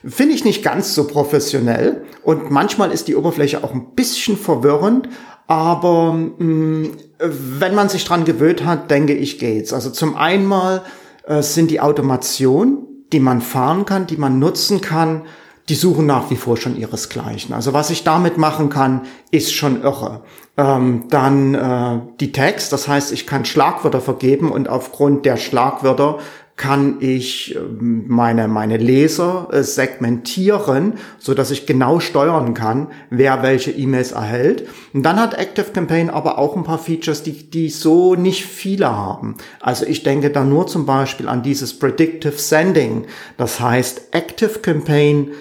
finde 0.06 0.36
ich 0.36 0.44
nicht 0.44 0.64
ganz 0.64 0.94
so 0.94 1.08
professionell. 1.08 2.04
Und 2.24 2.52
manchmal 2.52 2.92
ist 2.92 3.08
die 3.08 3.16
Oberfläche 3.16 3.64
auch 3.64 3.74
ein 3.74 3.94
bisschen 3.96 4.36
verwirrend, 4.36 5.08
aber 5.48 6.12
mh, 6.12 6.46
mm, 6.46 6.92
wenn 7.20 7.74
man 7.74 7.88
sich 7.88 8.04
dran 8.04 8.26
gewöhnt 8.26 8.66
hat, 8.66 8.92
denke 8.92 9.14
ich, 9.14 9.40
geht's. 9.40 9.72
Also 9.72 9.92
zum 9.92 10.18
einen 10.18 10.46
mal 10.46 10.82
äh, 11.26 11.42
sind 11.42 11.72
die 11.72 11.80
Automationen, 11.80 12.93
die 13.14 13.20
man 13.20 13.42
fahren 13.42 13.86
kann, 13.86 14.08
die 14.08 14.18
man 14.18 14.40
nutzen 14.40 14.82
kann, 14.82 15.22
die 15.70 15.76
suchen 15.76 16.06
nach 16.06 16.30
wie 16.30 16.36
vor 16.36 16.58
schon 16.58 16.76
ihresgleichen. 16.76 17.56
Also 17.56 17.72
was 17.72 17.90
ich 17.90 18.04
damit 18.04 18.38
machen 18.38 18.70
kann, 18.70 19.04
ist 19.32 19.54
schon 19.54 19.82
irre. 19.82 20.22
Ähm, 20.58 21.06
dann 21.10 21.56
äh, 21.56 22.00
die 22.20 22.32
Tags, 22.34 22.70
das 22.70 22.88
heißt, 22.88 23.14
ich 23.14 23.26
kann 23.26 23.46
Schlagwörter 23.46 24.02
vergeben 24.02 24.52
und 24.52 24.68
aufgrund 24.68 25.26
der 25.26 25.38
Schlagwörter 25.38 26.20
kann 26.56 26.98
ich 27.00 27.56
ähm, 27.56 28.06
meine, 28.08 28.48
meine 28.48 28.78
Leser 28.78 29.48
äh, 29.52 29.64
segmentieren, 29.64 30.94
so 31.18 31.34
dass 31.34 31.52
ich 31.52 31.66
genau 31.66 32.00
steuern 32.00 32.54
kann, 32.54 32.88
wer 33.10 33.42
welche 33.42 33.72
E-Mails 33.72 34.12
erhält. 34.12 34.68
Und 34.94 35.04
dann 35.04 35.20
hat 35.20 35.34
Active 35.34 35.72
Campaign 35.74 36.10
aber 36.10 36.38
auch 36.38 36.56
ein 36.56 36.64
paar 36.64 36.78
Features, 36.78 37.24
die, 37.24 37.50
die 37.50 37.70
so 37.70 38.16
nicht 38.16 38.46
viele 38.46 38.96
haben. 38.96 39.36
Also 39.62 39.86
ich 39.86 40.04
denke 40.04 40.30
da 40.30 40.44
nur 40.44 40.68
zum 40.68 40.86
Beispiel 40.86 41.28
an 41.28 41.42
dieses 41.42 41.78
Predictive 41.78 42.38
Sending. 42.38 43.06
Das 43.38 43.60
heißt, 43.60 44.10
Active 44.12 44.60
Campaign 44.60 45.32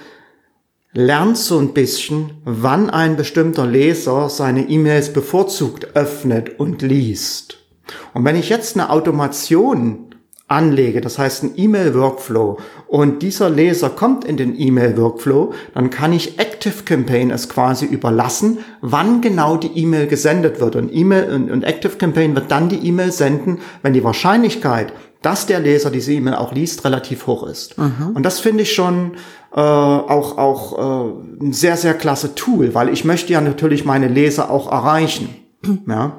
lernt 0.95 1.37
so 1.37 1.59
ein 1.59 1.75
bisschen, 1.75 2.33
wann 2.45 2.89
ein 2.89 3.17
bestimmter 3.17 3.67
Leser 3.67 4.31
seine 4.31 4.69
E-Mails 4.69 5.13
bevorzugt 5.13 5.95
öffnet 5.95 6.59
und 6.59 6.81
liest. 6.81 7.59
Und 8.15 8.25
wenn 8.25 8.37
ich 8.37 8.49
jetzt 8.49 8.77
eine 8.77 8.91
Automation 8.91 10.12
anlege, 10.53 11.01
das 11.01 11.19
heißt 11.19 11.43
ein 11.43 11.53
E-Mail-Workflow, 11.57 12.59
und 12.87 13.23
dieser 13.23 13.49
Leser 13.49 13.91
kommt 13.91 14.25
in 14.25 14.37
den 14.37 14.59
E-Mail-Workflow, 14.59 15.55
dann 15.75 15.89
kann 15.91 16.13
ich 16.13 16.39
Active 16.39 16.85
Campaign 16.85 17.31
es 17.31 17.49
quasi 17.49 17.87
überlassen, 17.87 18.59
wann 18.83 19.23
genau 19.23 19.57
die 19.57 19.69
E-Mail 19.75 20.07
gesendet 20.07 20.61
wird. 20.61 20.77
Und 20.77 20.95
E-Mail 20.95 21.33
und, 21.33 21.51
und 21.51 21.65
Active 21.65 21.97
Campaign 21.97 22.35
wird 22.35 22.51
dann 22.51 22.69
die 22.69 22.87
E-Mail 22.87 23.11
senden, 23.11 23.61
wenn 23.83 23.95
die 23.95 24.05
Wahrscheinlichkeit, 24.05 24.93
dass 25.23 25.47
der 25.47 25.61
Leser 25.61 25.91
diese 25.91 26.13
E-Mail 26.13 26.35
auch 26.35 26.53
liest, 26.53 26.85
relativ 26.85 27.27
hoch 27.27 27.47
ist. 27.47 27.79
Mhm. 27.79 28.11
Und 28.15 28.25
das 28.25 28.41
finde 28.41 28.65
ich 28.65 28.75
schon 28.75 29.13
äh, 29.55 29.61
auch, 29.61 30.37
auch 30.37 31.07
äh, 31.07 31.45
ein 31.45 31.53
sehr, 31.53 31.77
sehr 31.77 31.95
klasse 31.95 32.35
Tool, 32.35 32.75
weil 32.75 32.89
ich 32.91 33.05
möchte 33.05 33.33
ja 33.33 33.41
natürlich 33.41 33.85
meine 33.85 34.09
Leser 34.09 34.51
auch 34.51 34.71
erreichen. 34.71 35.35
Ja. 35.87 36.13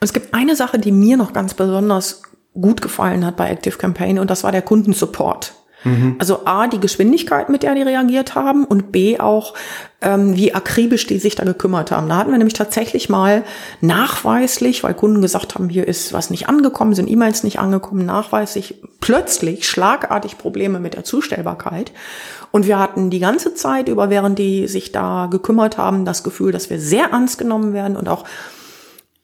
Es 0.00 0.14
gibt 0.14 0.32
eine 0.32 0.56
Sache, 0.56 0.78
die 0.78 0.92
mir 0.92 1.18
noch 1.18 1.34
ganz 1.34 1.52
besonders 1.52 2.22
gut 2.54 2.82
gefallen 2.82 3.24
hat 3.24 3.36
bei 3.36 3.48
Active 3.48 3.76
Campaign 3.76 4.18
und 4.18 4.30
das 4.30 4.44
war 4.44 4.52
der 4.52 4.62
Kundensupport. 4.62 5.54
Mhm. 5.84 6.16
Also 6.18 6.44
A, 6.44 6.66
die 6.66 6.80
Geschwindigkeit, 6.80 7.48
mit 7.48 7.62
der 7.62 7.74
die 7.74 7.82
reagiert 7.82 8.34
haben 8.34 8.64
und 8.64 8.92
B 8.92 9.18
auch, 9.18 9.54
ähm, 10.02 10.36
wie 10.36 10.54
akribisch 10.54 11.06
die 11.06 11.18
sich 11.18 11.34
da 11.34 11.44
gekümmert 11.44 11.90
haben. 11.90 12.08
Da 12.08 12.16
hatten 12.16 12.30
wir 12.30 12.38
nämlich 12.38 12.54
tatsächlich 12.54 13.08
mal 13.08 13.44
nachweislich, 13.80 14.82
weil 14.82 14.94
Kunden 14.94 15.22
gesagt 15.22 15.54
haben, 15.54 15.68
hier 15.68 15.88
ist 15.88 16.12
was 16.12 16.30
nicht 16.30 16.48
angekommen, 16.48 16.94
sind 16.94 17.08
E-Mails 17.08 17.44
nicht 17.44 17.58
angekommen, 17.58 18.04
nachweislich 18.04 18.82
plötzlich 19.00 19.66
schlagartig 19.68 20.36
Probleme 20.36 20.80
mit 20.80 20.94
der 20.94 21.04
Zustellbarkeit. 21.04 21.92
Und 22.50 22.66
wir 22.66 22.78
hatten 22.78 23.10
die 23.10 23.20
ganze 23.20 23.54
Zeit 23.54 23.88
über, 23.88 24.10
während 24.10 24.38
die 24.38 24.66
sich 24.66 24.92
da 24.92 25.28
gekümmert 25.30 25.78
haben, 25.78 26.04
das 26.04 26.24
Gefühl, 26.24 26.52
dass 26.52 26.68
wir 26.68 26.80
sehr 26.80 27.06
ernst 27.12 27.38
genommen 27.38 27.72
werden 27.72 27.96
und 27.96 28.08
auch, 28.08 28.24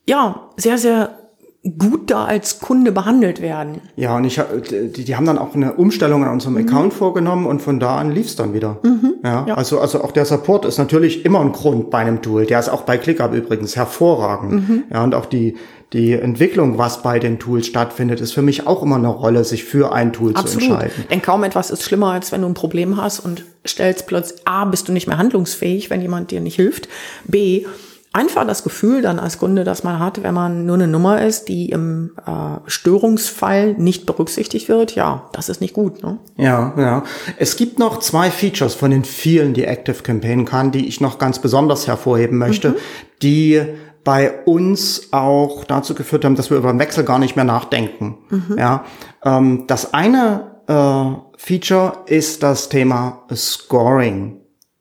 ja, 0.07 0.49
sehr, 0.55 0.77
sehr 0.77 1.26
gut 1.63 2.09
da 2.11 2.25
als 2.25 2.59
Kunde 2.59 2.91
behandelt 2.91 3.41
werden. 3.41 3.81
Ja, 3.95 4.15
und 4.15 4.23
ich 4.23 4.39
die, 4.71 5.03
die 5.03 5.15
haben 5.15 5.25
dann 5.25 5.37
auch 5.37 5.53
eine 5.53 5.73
Umstellung 5.73 6.23
an 6.23 6.31
unserem 6.31 6.53
mhm. 6.53 6.67
Account 6.67 6.93
vorgenommen 6.93 7.45
und 7.45 7.61
von 7.61 7.79
da 7.79 7.97
an 7.97 8.11
lief's 8.11 8.35
dann 8.35 8.53
wieder. 8.53 8.79
Mhm. 8.83 9.15
Ja, 9.23 9.45
ja, 9.47 9.53
also 9.55 9.79
also 9.79 10.03
auch 10.03 10.11
der 10.11 10.25
Support 10.25 10.65
ist 10.65 10.77
natürlich 10.77 11.25
immer 11.25 11.41
ein 11.41 11.51
Grund 11.51 11.89
bei 11.89 11.99
einem 11.99 12.21
Tool. 12.21 12.45
Der 12.45 12.59
ist 12.59 12.69
auch 12.69 12.83
bei 12.83 12.97
ClickUp 12.97 13.33
übrigens 13.33 13.75
hervorragend. 13.75 14.69
Mhm. 14.69 14.83
Ja, 14.91 15.03
und 15.03 15.15
auch 15.15 15.25
die 15.25 15.55
die 15.93 16.13
Entwicklung, 16.13 16.77
was 16.77 17.01
bei 17.01 17.17
den 17.17 17.39
Tools 17.39 17.65
stattfindet, 17.65 18.19
ist 18.19 18.33
für 18.33 18.41
mich 18.41 18.67
auch 18.67 18.83
immer 18.83 18.97
eine 18.97 19.07
Rolle, 19.07 19.45
sich 19.45 19.63
für 19.63 19.93
ein 19.93 20.11
Tool 20.11 20.35
Absolut. 20.35 20.63
zu 20.63 20.73
entscheiden. 20.73 21.05
Denn 21.09 21.21
kaum 21.21 21.45
etwas 21.45 21.71
ist 21.71 21.83
schlimmer, 21.83 22.11
als 22.11 22.33
wenn 22.33 22.41
du 22.41 22.47
ein 22.47 22.53
Problem 22.53 22.97
hast 22.97 23.19
und 23.21 23.45
stellst 23.65 24.05
plötzlich 24.05 24.45
A, 24.45 24.65
bist 24.65 24.89
du 24.89 24.91
nicht 24.91 25.07
mehr 25.07 25.17
handlungsfähig, 25.17 25.89
wenn 25.89 26.01
jemand 26.01 26.31
dir 26.31 26.41
nicht 26.41 26.55
hilft. 26.55 26.89
B, 27.25 27.65
einfach 28.13 28.47
das 28.47 28.63
Gefühl 28.63 29.01
dann 29.01 29.19
als 29.19 29.37
Kunde, 29.37 29.63
dass 29.63 29.83
man 29.83 29.99
hat, 29.99 30.23
wenn 30.23 30.33
man 30.33 30.65
nur 30.65 30.75
eine 30.75 30.87
Nummer 30.87 31.21
ist, 31.21 31.49
die 31.49 31.69
im 31.69 32.11
äh, 32.25 32.59
Störungsfall 32.65 33.73
nicht 33.73 34.05
berücksichtigt 34.05 34.69
wird, 34.69 34.95
ja, 34.95 35.29
das 35.33 35.49
ist 35.49 35.61
nicht 35.61 35.73
gut. 35.73 36.03
Ne? 36.03 36.17
Ja, 36.35 36.73
ja. 36.77 37.03
Es 37.37 37.57
gibt 37.57 37.79
noch 37.79 37.99
zwei 37.99 38.31
Features 38.31 38.75
von 38.75 38.91
den 38.91 39.03
vielen, 39.03 39.53
die 39.53 39.65
Active 39.65 40.03
Campaign 40.03 40.45
kann, 40.45 40.71
die 40.71 40.87
ich 40.87 41.01
noch 41.01 41.19
ganz 41.19 41.39
besonders 41.39 41.87
hervorheben 41.87 42.37
möchte, 42.37 42.69
mhm. 42.69 42.75
die 43.21 43.61
bei 44.03 44.45
uns 44.45 45.09
auch 45.11 45.65
dazu 45.65 45.93
geführt 45.93 46.23
haben, 46.23 46.35
dass 46.35 46.49
wir 46.49 46.57
über 46.57 46.71
den 46.71 46.79
Wechsel 46.79 47.03
gar 47.03 47.19
nicht 47.19 47.35
mehr 47.35 47.45
nachdenken. 47.45 48.17
Mhm. 48.29 48.55
Ja, 48.57 48.85
ähm, 49.23 49.65
das 49.67 49.93
eine 49.93 50.61
äh, 50.67 51.37
Feature 51.37 52.03
ist 52.05 52.41
das 52.41 52.69
Thema 52.69 53.23
Scoring. 53.35 54.39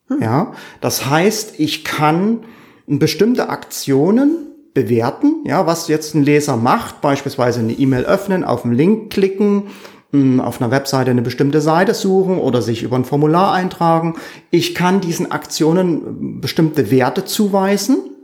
Mhm. 0.08 0.22
Ja, 0.22 0.52
das 0.80 1.06
heißt, 1.06 1.58
ich 1.58 1.84
kann 1.84 2.44
bestimmte 2.86 3.48
Aktionen 3.48 4.46
bewerten, 4.74 5.42
ja, 5.44 5.66
was 5.66 5.88
jetzt 5.88 6.14
ein 6.14 6.22
Leser 6.22 6.56
macht, 6.56 7.00
beispielsweise 7.00 7.60
eine 7.60 7.72
E-Mail 7.72 8.04
öffnen, 8.04 8.44
auf 8.44 8.64
einen 8.64 8.74
Link 8.74 9.10
klicken, 9.10 9.64
hm, 10.12 10.40
auf 10.40 10.60
einer 10.60 10.70
Webseite 10.70 11.10
eine 11.10 11.22
bestimmte 11.22 11.60
Seite 11.60 11.94
suchen 11.94 12.38
oder 12.38 12.62
sich 12.62 12.82
über 12.82 12.96
ein 12.96 13.04
Formular 13.04 13.52
eintragen. 13.52 14.16
Ich 14.50 14.74
kann 14.74 15.00
diesen 15.00 15.32
Aktionen 15.32 16.40
bestimmte 16.40 16.90
Werte 16.90 17.24
zuweisen 17.24 18.15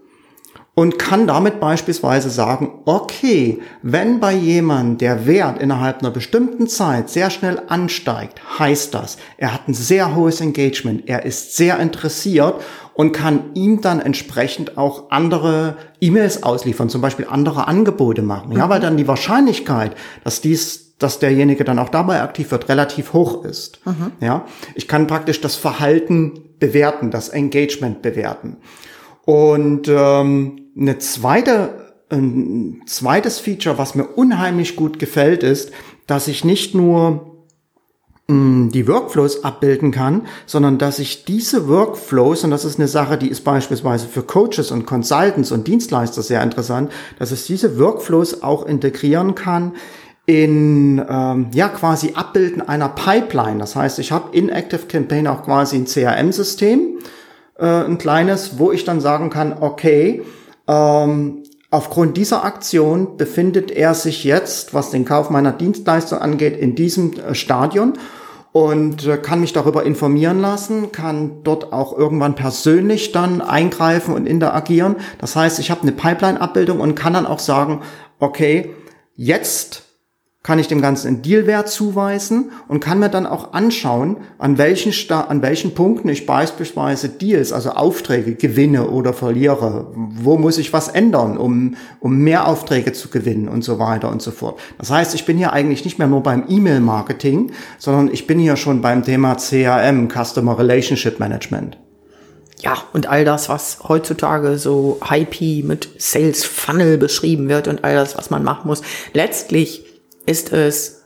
und 0.74 0.98
kann 0.98 1.26
damit 1.26 1.60
beispielsweise 1.60 2.30
sagen, 2.30 2.80
okay, 2.86 3.60
wenn 3.82 4.20
bei 4.20 4.32
jemandem 4.32 4.98
der 4.98 5.26
Wert 5.26 5.60
innerhalb 5.60 5.98
einer 5.98 6.10
bestimmten 6.10 6.66
Zeit 6.66 7.10
sehr 7.10 7.28
schnell 7.28 7.60
ansteigt, 7.68 8.40
heißt 8.58 8.94
das, 8.94 9.18
er 9.36 9.52
hat 9.52 9.68
ein 9.68 9.74
sehr 9.74 10.16
hohes 10.16 10.40
Engagement, 10.40 11.08
er 11.08 11.26
ist 11.26 11.56
sehr 11.56 11.78
interessiert 11.78 12.54
und 12.94 13.12
kann 13.12 13.50
ihm 13.54 13.82
dann 13.82 14.00
entsprechend 14.00 14.78
auch 14.78 15.10
andere 15.10 15.76
E-Mails 16.00 16.42
ausliefern, 16.42 16.88
zum 16.88 17.02
Beispiel 17.02 17.26
andere 17.28 17.68
Angebote 17.68 18.22
machen. 18.22 18.52
Ja, 18.52 18.70
weil 18.70 18.80
dann 18.80 18.96
die 18.96 19.08
Wahrscheinlichkeit, 19.08 19.94
dass 20.24 20.40
dies, 20.40 20.96
dass 20.96 21.18
derjenige 21.18 21.64
dann 21.64 21.78
auch 21.78 21.90
dabei 21.90 22.22
aktiv 22.22 22.50
wird, 22.50 22.70
relativ 22.70 23.12
hoch 23.12 23.44
ist. 23.44 23.84
Mhm. 23.84 24.12
Ja, 24.20 24.46
ich 24.74 24.88
kann 24.88 25.06
praktisch 25.06 25.42
das 25.42 25.56
Verhalten 25.56 26.48
bewerten, 26.58 27.10
das 27.10 27.28
Engagement 27.28 28.00
bewerten. 28.00 28.56
Und 29.24 29.88
ähm, 29.88 30.61
eine 30.76 30.98
zweite, 30.98 31.92
ein 32.10 32.82
zweites 32.86 33.38
Feature, 33.38 33.78
was 33.78 33.94
mir 33.94 34.04
unheimlich 34.04 34.76
gut 34.76 34.98
gefällt, 34.98 35.42
ist, 35.42 35.72
dass 36.06 36.28
ich 36.28 36.44
nicht 36.44 36.74
nur 36.74 37.44
mh, 38.28 38.34
mm, 38.34 38.70
die 38.70 38.88
Workflows 38.88 39.44
abbilden 39.44 39.90
kann, 39.90 40.26
sondern 40.46 40.78
dass 40.78 40.98
ich 40.98 41.24
diese 41.24 41.68
Workflows, 41.68 42.44
und 42.44 42.50
das 42.50 42.64
ist 42.64 42.78
eine 42.78 42.88
Sache, 42.88 43.18
die 43.18 43.28
ist 43.28 43.42
beispielsweise 43.42 44.06
für 44.06 44.22
Coaches 44.22 44.70
und 44.70 44.86
Consultants 44.86 45.52
und 45.52 45.66
Dienstleister 45.66 46.22
sehr 46.22 46.42
interessant, 46.42 46.92
dass 47.18 47.32
ich 47.32 47.46
diese 47.46 47.78
Workflows 47.78 48.42
auch 48.42 48.66
integrieren 48.66 49.34
kann 49.34 49.72
in 50.26 51.04
ähm, 51.08 51.48
ja 51.52 51.68
quasi 51.68 52.12
Abbilden 52.14 52.62
einer 52.62 52.88
Pipeline. 52.88 53.58
Das 53.58 53.74
heißt, 53.74 53.98
ich 53.98 54.12
habe 54.12 54.36
in 54.36 54.48
Active 54.48 54.86
Campaign 54.86 55.26
auch 55.26 55.42
quasi 55.42 55.76
ein 55.76 55.86
CRM-System, 55.86 56.98
äh, 57.58 57.66
ein 57.66 57.98
kleines, 57.98 58.58
wo 58.58 58.70
ich 58.70 58.84
dann 58.84 59.00
sagen 59.00 59.30
kann, 59.30 59.56
okay, 59.60 60.22
ähm, 60.68 61.42
aufgrund 61.70 62.16
dieser 62.16 62.44
Aktion 62.44 63.16
befindet 63.16 63.70
er 63.70 63.94
sich 63.94 64.24
jetzt, 64.24 64.74
was 64.74 64.90
den 64.90 65.04
Kauf 65.04 65.30
meiner 65.30 65.52
Dienstleistung 65.52 66.18
angeht, 66.18 66.56
in 66.56 66.74
diesem 66.74 67.14
äh, 67.14 67.34
Stadion 67.34 67.94
und 68.52 69.06
äh, 69.06 69.16
kann 69.16 69.40
mich 69.40 69.52
darüber 69.52 69.84
informieren 69.84 70.40
lassen, 70.40 70.92
kann 70.92 71.42
dort 71.42 71.72
auch 71.72 71.96
irgendwann 71.96 72.34
persönlich 72.34 73.12
dann 73.12 73.40
eingreifen 73.40 74.14
und 74.14 74.26
interagieren. 74.26 74.96
Das 75.18 75.34
heißt, 75.34 75.58
ich 75.58 75.70
habe 75.70 75.82
eine 75.82 75.92
Pipeline-Abbildung 75.92 76.78
und 76.80 76.94
kann 76.94 77.14
dann 77.14 77.26
auch 77.26 77.38
sagen, 77.38 77.80
okay, 78.18 78.74
jetzt 79.16 79.84
kann 80.42 80.58
ich 80.58 80.66
dem 80.66 80.82
Ganzen 80.82 81.06
einen 81.06 81.22
Dealwert 81.22 81.68
zuweisen 81.68 82.50
und 82.66 82.80
kann 82.80 82.98
mir 82.98 83.08
dann 83.08 83.26
auch 83.26 83.52
anschauen, 83.52 84.16
an 84.38 84.58
welchen, 84.58 84.92
Sta 84.92 85.22
an 85.22 85.40
welchen 85.40 85.72
Punkten 85.74 86.08
ich 86.08 86.26
beispielsweise 86.26 87.08
Deals, 87.08 87.52
also 87.52 87.70
Aufträge 87.70 88.34
gewinne 88.34 88.88
oder 88.88 89.12
verliere. 89.12 89.92
Wo 89.94 90.36
muss 90.36 90.58
ich 90.58 90.72
was 90.72 90.88
ändern, 90.88 91.38
um, 91.38 91.76
um 92.00 92.18
mehr 92.18 92.48
Aufträge 92.48 92.92
zu 92.92 93.08
gewinnen 93.08 93.46
und 93.48 93.62
so 93.62 93.78
weiter 93.78 94.10
und 94.10 94.20
so 94.20 94.32
fort. 94.32 94.58
Das 94.78 94.90
heißt, 94.90 95.14
ich 95.14 95.24
bin 95.26 95.38
hier 95.38 95.52
eigentlich 95.52 95.84
nicht 95.84 96.00
mehr 96.00 96.08
nur 96.08 96.24
beim 96.24 96.44
E-Mail-Marketing, 96.48 97.52
sondern 97.78 98.12
ich 98.12 98.26
bin 98.26 98.40
hier 98.40 98.56
schon 98.56 98.80
beim 98.80 99.04
Thema 99.04 99.36
CRM, 99.36 100.08
Customer 100.08 100.58
Relationship 100.58 101.20
Management. 101.20 101.78
Ja, 102.58 102.78
und 102.92 103.06
all 103.06 103.24
das, 103.24 103.48
was 103.48 103.78
heutzutage 103.88 104.58
so 104.58 104.98
hypey 105.04 105.62
mit 105.64 105.88
Sales 105.98 106.44
Funnel 106.44 106.98
beschrieben 106.98 107.48
wird 107.48 107.68
und 107.68 107.84
all 107.84 107.94
das, 107.94 108.16
was 108.16 108.30
man 108.30 108.42
machen 108.42 108.66
muss. 108.68 108.82
Letztlich 109.12 109.84
ist 110.26 110.52
es 110.52 111.02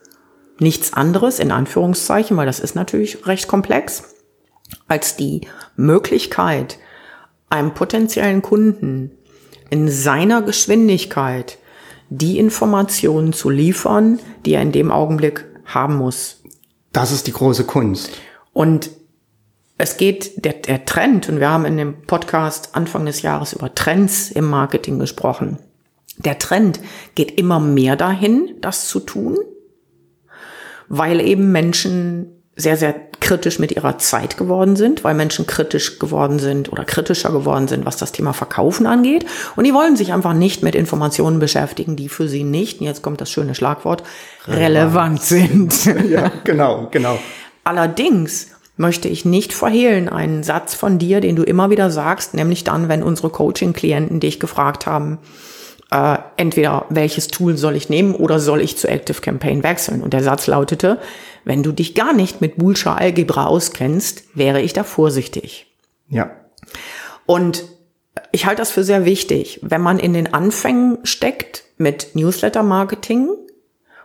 nichts 0.58 0.92
anderes, 0.92 1.38
in 1.38 1.52
Anführungszeichen, 1.52 2.36
weil 2.36 2.46
das 2.46 2.60
ist 2.60 2.74
natürlich 2.74 3.26
recht 3.26 3.48
komplex, 3.48 4.04
als 4.88 5.16
die 5.16 5.42
Möglichkeit, 5.76 6.78
einem 7.48 7.74
potenziellen 7.74 8.42
Kunden 8.42 9.12
in 9.70 9.88
seiner 9.88 10.42
Geschwindigkeit 10.42 11.58
die 12.08 12.38
Informationen 12.38 13.32
zu 13.32 13.50
liefern, 13.50 14.20
die 14.44 14.54
er 14.54 14.62
in 14.62 14.72
dem 14.72 14.90
Augenblick 14.90 15.44
haben 15.64 15.96
muss. 15.96 16.42
Das 16.92 17.12
ist 17.12 17.26
die 17.26 17.32
große 17.32 17.64
Kunst. 17.64 18.10
Und 18.52 18.90
es 19.78 19.96
geht, 19.96 20.44
der, 20.44 20.54
der 20.54 20.86
Trend, 20.86 21.28
und 21.28 21.40
wir 21.40 21.50
haben 21.50 21.66
in 21.66 21.76
dem 21.76 22.02
Podcast 22.02 22.74
Anfang 22.74 23.04
des 23.04 23.22
Jahres 23.22 23.52
über 23.52 23.74
Trends 23.74 24.30
im 24.30 24.48
Marketing 24.48 24.98
gesprochen. 24.98 25.58
Der 26.18 26.38
Trend 26.38 26.80
geht 27.14 27.38
immer 27.38 27.60
mehr 27.60 27.96
dahin, 27.96 28.54
das 28.60 28.88
zu 28.88 29.00
tun, 29.00 29.38
weil 30.88 31.20
eben 31.20 31.52
Menschen 31.52 32.32
sehr, 32.56 32.78
sehr 32.78 32.94
kritisch 33.20 33.58
mit 33.58 33.72
ihrer 33.72 33.98
Zeit 33.98 34.38
geworden 34.38 34.76
sind, 34.76 35.04
weil 35.04 35.14
Menschen 35.14 35.46
kritisch 35.46 35.98
geworden 35.98 36.38
sind 36.38 36.72
oder 36.72 36.84
kritischer 36.84 37.30
geworden 37.30 37.68
sind, 37.68 37.84
was 37.84 37.98
das 37.98 38.12
Thema 38.12 38.32
Verkaufen 38.32 38.86
angeht. 38.86 39.26
Und 39.56 39.64
die 39.64 39.74
wollen 39.74 39.96
sich 39.96 40.12
einfach 40.12 40.32
nicht 40.32 40.62
mit 40.62 40.74
Informationen 40.74 41.38
beschäftigen, 41.38 41.96
die 41.96 42.08
für 42.08 42.28
sie 42.28 42.44
nicht, 42.44 42.80
jetzt 42.80 43.02
kommt 43.02 43.20
das 43.20 43.30
schöne 43.30 43.54
Schlagwort, 43.54 44.02
relevant, 44.48 45.20
relevant 45.20 45.22
sind. 45.22 45.84
Ja, 46.10 46.30
genau, 46.44 46.88
genau. 46.90 47.18
Allerdings 47.64 48.48
möchte 48.76 49.08
ich 49.08 49.24
nicht 49.24 49.52
verhehlen, 49.52 50.08
einen 50.08 50.42
Satz 50.42 50.74
von 50.74 50.98
dir, 50.98 51.20
den 51.20 51.36
du 51.36 51.42
immer 51.42 51.70
wieder 51.70 51.90
sagst, 51.90 52.34
nämlich 52.34 52.64
dann, 52.64 52.88
wenn 52.88 53.02
unsere 53.02 53.30
Coaching-Klienten 53.30 54.20
dich 54.20 54.38
gefragt 54.38 54.86
haben, 54.86 55.18
äh, 55.90 56.18
entweder 56.36 56.86
welches 56.88 57.28
Tool 57.28 57.56
soll 57.56 57.76
ich 57.76 57.88
nehmen 57.88 58.14
oder 58.14 58.40
soll 58.40 58.60
ich 58.60 58.76
zu 58.76 58.88
Active 58.88 59.20
Campaign 59.20 59.62
wechseln? 59.62 60.02
Und 60.02 60.12
der 60.12 60.22
Satz 60.22 60.46
lautete, 60.46 60.98
wenn 61.44 61.62
du 61.62 61.72
dich 61.72 61.94
gar 61.94 62.12
nicht 62.12 62.40
mit 62.40 62.56
Boolscher 62.56 62.96
Algebra 62.96 63.46
auskennst, 63.46 64.24
wäre 64.34 64.60
ich 64.60 64.72
da 64.72 64.84
vorsichtig. 64.84 65.66
Ja. 66.08 66.30
Und 67.24 67.64
ich 68.32 68.46
halte 68.46 68.62
das 68.62 68.70
für 68.70 68.84
sehr 68.84 69.04
wichtig, 69.04 69.60
wenn 69.62 69.80
man 69.80 69.98
in 69.98 70.12
den 70.12 70.32
Anfängen 70.32 70.98
steckt 71.04 71.64
mit 71.78 72.14
Newsletter-Marketing, 72.14 73.30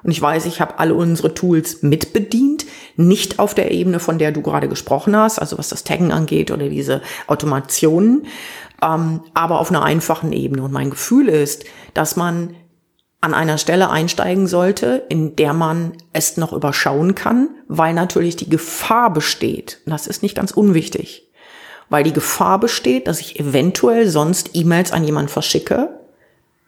und 0.04 0.12
ich 0.12 0.22
weiß, 0.22 0.46
ich 0.46 0.62
habe 0.62 0.80
alle 0.80 0.96
unsere 0.96 1.34
Tools 1.34 1.84
mitbedient, 1.84 2.66
nicht 2.96 3.40
auf 3.40 3.54
der 3.54 3.72
Ebene, 3.72 4.00
von 4.00 4.18
der 4.18 4.32
du 4.32 4.42
gerade 4.42 4.68
gesprochen 4.68 5.16
hast, 5.16 5.40
also 5.40 5.58
was 5.58 5.70
das 5.70 5.84
Taggen 5.84 6.12
angeht 6.12 6.52
oder 6.52 6.70
diese 6.70 7.02
Automationen, 7.28 8.26
ähm, 8.82 9.22
aber 9.34 9.60
auf 9.60 9.70
einer 9.70 9.84
einfachen 9.84 10.34
Ebene. 10.34 10.64
Und 10.64 10.72
mein 10.72 10.90
Gefühl 10.90 11.28
ist, 11.28 11.66
dass 11.94 12.16
man 12.16 12.56
an 13.22 13.36
einer 13.36 13.60
Stelle 13.60 13.92
einsteigen 13.92 14.48
sollte, 14.48 15.04
in 15.10 15.36
der 15.36 15.54
man 15.54 15.94
es 16.12 16.38
noch 16.38 16.54
überschauen 16.54 17.14
kann, 17.14 17.50
weil 17.68 17.94
natürlich 17.94 18.36
die 18.36 18.50
Gefahr 18.50 19.14
besteht. 19.14 19.80
Und 19.86 19.92
das 19.92 20.08
ist 20.08 20.24
nicht 20.24 20.36
ganz 20.36 20.52
unwichtig. 20.52 21.28
Weil 21.90 22.04
die 22.04 22.14
Gefahr 22.14 22.60
besteht, 22.60 23.08
dass 23.08 23.20
ich 23.20 23.40
eventuell 23.40 24.10
sonst 24.10 24.52
E-Mails 24.54 24.92
an 24.92 25.04
jemanden 25.04 25.30
verschicke, 25.30 25.90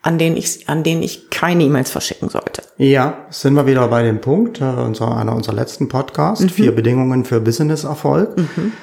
an 0.03 0.19
denen 0.19 0.37
ich, 0.37 0.69
an 0.69 0.83
denen 0.83 1.01
ich 1.01 1.29
keine 1.31 1.63
E-Mails 1.63 1.89
verschicken 1.89 2.29
sollte. 2.29 2.61
Ja, 2.77 3.25
sind 3.29 3.55
wir 3.55 3.65
wieder 3.65 3.87
bei 3.87 4.03
dem 4.03 4.21
Punkt, 4.21 4.61
äh, 4.61 4.65
unserer, 4.65 5.17
einer 5.17 5.33
unserer 5.33 5.55
letzten 5.55 5.87
Podcasts, 5.87 6.43
mhm. 6.43 6.49
vier 6.49 6.75
Bedingungen 6.75 7.25
für 7.25 7.39
Business-Erfolg. 7.39 8.37
Mhm. 8.37 8.73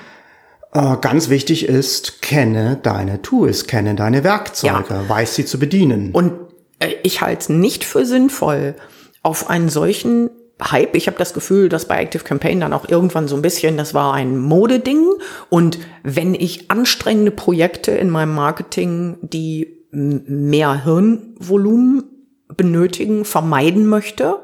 Äh, 0.73 0.97
ganz 1.01 1.29
wichtig 1.29 1.67
ist, 1.67 2.23
kenne 2.23 2.79
deine 2.83 3.23
Tools, 3.23 3.67
kenne 3.67 3.95
deine 3.95 4.23
Werkzeuge, 4.23 4.85
ja. 4.89 5.09
weiß 5.09 5.35
sie 5.35 5.45
zu 5.45 5.59
bedienen. 5.59 6.13
Und 6.13 6.33
äh, 6.79 6.95
ich 7.03 7.21
halte 7.21 7.41
es 7.41 7.49
nicht 7.49 7.85
für 7.85 8.07
sinnvoll, 8.07 8.75
auf 9.23 9.51
einen 9.51 9.69
solchen 9.69 10.31
Hype. 10.63 10.95
Ich 10.95 11.07
habe 11.07 11.19
das 11.19 11.35
Gefühl, 11.35 11.69
dass 11.69 11.87
bei 11.87 12.01
Active 12.01 12.25
Campaign 12.25 12.61
dann 12.61 12.73
auch 12.73 12.89
irgendwann 12.89 13.29
so 13.29 13.37
ein 13.37 13.43
bisschen, 13.43 13.77
das 13.77 13.95
war 13.95 14.15
ein 14.15 14.39
Modeding. 14.39 15.07
Und 15.49 15.79
wenn 16.03 16.35
ich 16.35 16.71
anstrengende 16.71 17.31
Projekte 17.31 17.93
in 17.93 18.11
meinem 18.11 18.35
Marketing, 18.35 19.19
die 19.23 19.87
mehr 19.91 20.85
Hirnvolumen 20.85 22.05
benötigen, 22.57 23.25
vermeiden 23.25 23.87
möchte, 23.87 24.37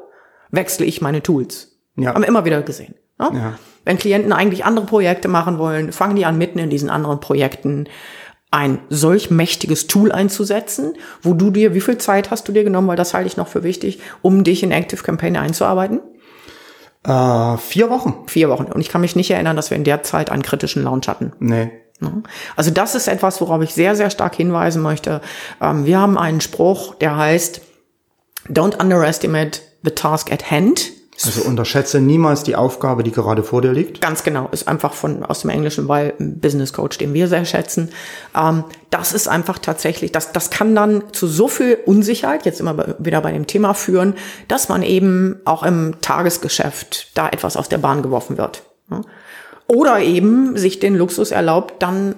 wechsle 0.50 0.86
ich 0.86 1.00
meine 1.00 1.22
Tools. 1.22 1.78
Ja. 1.96 2.14
Haben 2.14 2.22
wir 2.22 2.28
immer 2.28 2.44
wieder 2.44 2.62
gesehen. 2.62 2.94
Ne? 3.18 3.30
Ja. 3.32 3.58
Wenn 3.84 3.98
Klienten 3.98 4.32
eigentlich 4.32 4.64
andere 4.64 4.86
Projekte 4.86 5.28
machen 5.28 5.58
wollen, 5.58 5.92
fangen 5.92 6.16
die 6.16 6.26
an, 6.26 6.38
mitten 6.38 6.58
in 6.58 6.70
diesen 6.70 6.90
anderen 6.90 7.20
Projekten 7.20 7.88
ein 8.50 8.78
solch 8.88 9.30
mächtiges 9.30 9.86
Tool 9.86 10.12
einzusetzen, 10.12 10.94
wo 11.22 11.34
du 11.34 11.50
dir, 11.50 11.74
wie 11.74 11.80
viel 11.80 11.98
Zeit 11.98 12.30
hast 12.30 12.48
du 12.48 12.52
dir 12.52 12.64
genommen, 12.64 12.88
weil 12.88 12.96
das 12.96 13.14
halte 13.14 13.26
ich 13.26 13.36
noch 13.36 13.48
für 13.48 13.62
wichtig, 13.62 14.00
um 14.22 14.44
dich 14.44 14.62
in 14.62 14.72
Active 14.72 15.02
Campaign 15.02 15.36
einzuarbeiten? 15.36 16.00
Äh, 17.04 17.56
vier 17.58 17.90
Wochen. 17.90 18.24
Vier 18.26 18.48
Wochen. 18.48 18.64
Und 18.64 18.80
ich 18.80 18.88
kann 18.88 19.00
mich 19.00 19.14
nicht 19.14 19.30
erinnern, 19.30 19.56
dass 19.56 19.70
wir 19.70 19.76
in 19.76 19.84
der 19.84 20.02
Zeit 20.02 20.30
einen 20.30 20.42
kritischen 20.42 20.82
Launch 20.82 21.08
hatten. 21.08 21.32
Nee. 21.38 21.70
Also 22.56 22.70
das 22.70 22.94
ist 22.94 23.08
etwas, 23.08 23.40
worauf 23.40 23.62
ich 23.62 23.72
sehr, 23.72 23.96
sehr 23.96 24.10
stark 24.10 24.34
hinweisen 24.34 24.82
möchte. 24.82 25.22
Ähm, 25.60 25.86
wir 25.86 25.98
haben 25.98 26.18
einen 26.18 26.40
Spruch, 26.40 26.94
der 26.96 27.16
heißt, 27.16 27.62
don't 28.48 28.78
underestimate 28.80 29.60
the 29.82 29.90
task 29.90 30.30
at 30.32 30.50
hand. 30.50 30.92
Also 31.24 31.42
unterschätze 31.42 32.00
niemals 32.00 32.42
die 32.42 32.56
Aufgabe, 32.56 33.02
die 33.02 33.10
gerade 33.10 33.42
vor 33.42 33.62
dir 33.62 33.72
liegt. 33.72 34.00
Ganz 34.00 34.22
genau, 34.22 34.48
ist 34.52 34.68
einfach 34.68 34.92
von 34.92 35.24
aus 35.24 35.40
dem 35.40 35.50
Englischen, 35.50 35.88
weil 35.88 36.14
Business 36.18 36.72
Coach, 36.72 36.98
den 36.98 37.14
wir 37.14 37.28
sehr 37.28 37.44
schätzen. 37.44 37.90
Ähm, 38.36 38.64
das 38.90 39.12
ist 39.12 39.26
einfach 39.26 39.58
tatsächlich, 39.58 40.12
das, 40.12 40.32
das 40.32 40.50
kann 40.50 40.74
dann 40.74 41.04
zu 41.12 41.26
so 41.26 41.48
viel 41.48 41.78
Unsicherheit, 41.86 42.44
jetzt 42.44 42.60
immer 42.60 42.96
wieder 42.98 43.20
bei 43.20 43.32
dem 43.32 43.46
Thema 43.46 43.74
führen, 43.74 44.14
dass 44.48 44.68
man 44.68 44.82
eben 44.82 45.40
auch 45.44 45.62
im 45.62 45.94
Tagesgeschäft 46.02 47.12
da 47.14 47.28
etwas 47.28 47.56
aus 47.56 47.68
der 47.68 47.78
Bahn 47.78 48.02
geworfen 48.02 48.36
wird. 48.36 48.62
Oder 49.68 50.00
eben 50.00 50.56
sich 50.56 50.78
den 50.78 50.96
Luxus 50.96 51.30
erlaubt, 51.30 51.82
dann 51.82 52.14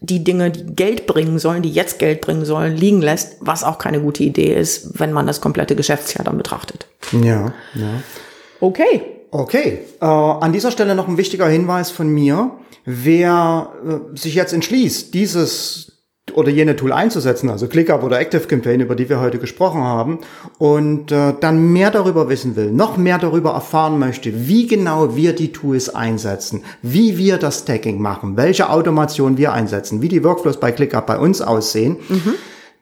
die 0.00 0.24
Dinge, 0.24 0.50
die 0.50 0.66
Geld 0.66 1.06
bringen 1.06 1.38
sollen, 1.38 1.62
die 1.62 1.70
jetzt 1.70 1.98
Geld 1.98 2.20
bringen 2.20 2.44
sollen, 2.44 2.76
liegen 2.76 3.00
lässt, 3.00 3.36
was 3.40 3.62
auch 3.62 3.78
keine 3.78 4.00
gute 4.00 4.24
Idee 4.24 4.54
ist, 4.54 4.98
wenn 4.98 5.12
man 5.12 5.26
das 5.26 5.40
komplette 5.40 5.76
Geschäftsjahr 5.76 6.24
dann 6.24 6.36
betrachtet. 6.36 6.86
Ja, 7.12 7.52
ja. 7.74 8.02
Okay. 8.62 9.02
Okay. 9.32 9.80
Äh, 10.00 10.04
an 10.04 10.52
dieser 10.52 10.70
Stelle 10.70 10.94
noch 10.94 11.08
ein 11.08 11.16
wichtiger 11.16 11.48
Hinweis 11.48 11.90
von 11.90 12.08
mir. 12.08 12.52
Wer 12.84 13.72
äh, 13.84 14.16
sich 14.16 14.36
jetzt 14.36 14.52
entschließt, 14.52 15.12
dieses 15.14 15.88
oder 16.34 16.50
jene 16.50 16.76
Tool 16.76 16.92
einzusetzen, 16.92 17.50
also 17.50 17.66
ClickUp 17.66 18.04
oder 18.04 18.18
ActiveCampaign, 18.18 18.80
über 18.80 18.94
die 18.94 19.08
wir 19.08 19.18
heute 19.20 19.38
gesprochen 19.38 19.82
haben, 19.82 20.20
und 20.58 21.10
äh, 21.10 21.34
dann 21.40 21.72
mehr 21.72 21.90
darüber 21.90 22.28
wissen 22.28 22.54
will, 22.54 22.70
noch 22.70 22.96
mehr 22.96 23.18
darüber 23.18 23.50
erfahren 23.50 23.98
möchte, 23.98 24.46
wie 24.46 24.68
genau 24.68 25.16
wir 25.16 25.34
die 25.34 25.50
Tools 25.50 25.92
einsetzen, 25.92 26.62
wie 26.80 27.18
wir 27.18 27.38
das 27.38 27.64
Tagging 27.64 28.00
machen, 28.00 28.36
welche 28.36 28.70
Automation 28.70 29.36
wir 29.36 29.52
einsetzen, 29.52 30.00
wie 30.02 30.08
die 30.08 30.22
Workflows 30.22 30.60
bei 30.60 30.70
ClickUp 30.70 31.06
bei 31.06 31.18
uns 31.18 31.42
aussehen, 31.42 31.96
mhm. 32.08 32.34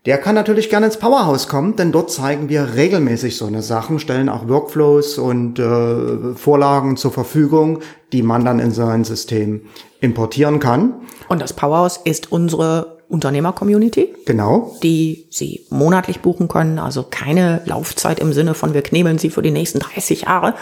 Der 0.06 0.16
kann 0.16 0.34
natürlich 0.34 0.70
gerne 0.70 0.86
ins 0.86 0.96
Powerhouse 0.96 1.46
kommen, 1.46 1.76
denn 1.76 1.92
dort 1.92 2.10
zeigen 2.10 2.48
wir 2.48 2.74
regelmäßig 2.74 3.36
so 3.36 3.44
eine 3.44 3.62
Sachen, 3.62 3.98
stellen 3.98 4.30
auch 4.30 4.48
Workflows 4.48 5.18
und 5.18 5.58
äh, 5.58 6.34
Vorlagen 6.34 6.96
zur 6.96 7.12
Verfügung, 7.12 7.80
die 8.12 8.22
man 8.22 8.42
dann 8.44 8.60
in 8.60 8.70
sein 8.70 9.04
System 9.04 9.66
importieren 10.00 10.58
kann. 10.58 10.94
Und 11.28 11.42
das 11.42 11.52
Powerhouse 11.52 12.00
ist 12.02 12.32
unsere 12.32 12.96
Unternehmer-Community. 13.10 14.14
Genau. 14.24 14.74
Die 14.82 15.26
Sie 15.28 15.66
monatlich 15.68 16.20
buchen 16.20 16.48
können, 16.48 16.78
also 16.78 17.04
keine 17.10 17.60
Laufzeit 17.66 18.20
im 18.20 18.32
Sinne 18.32 18.54
von 18.54 18.72
wir 18.72 18.80
knebeln 18.80 19.18
Sie 19.18 19.28
für 19.28 19.42
die 19.42 19.50
nächsten 19.50 19.80
30 19.80 20.22
Jahre. 20.22 20.54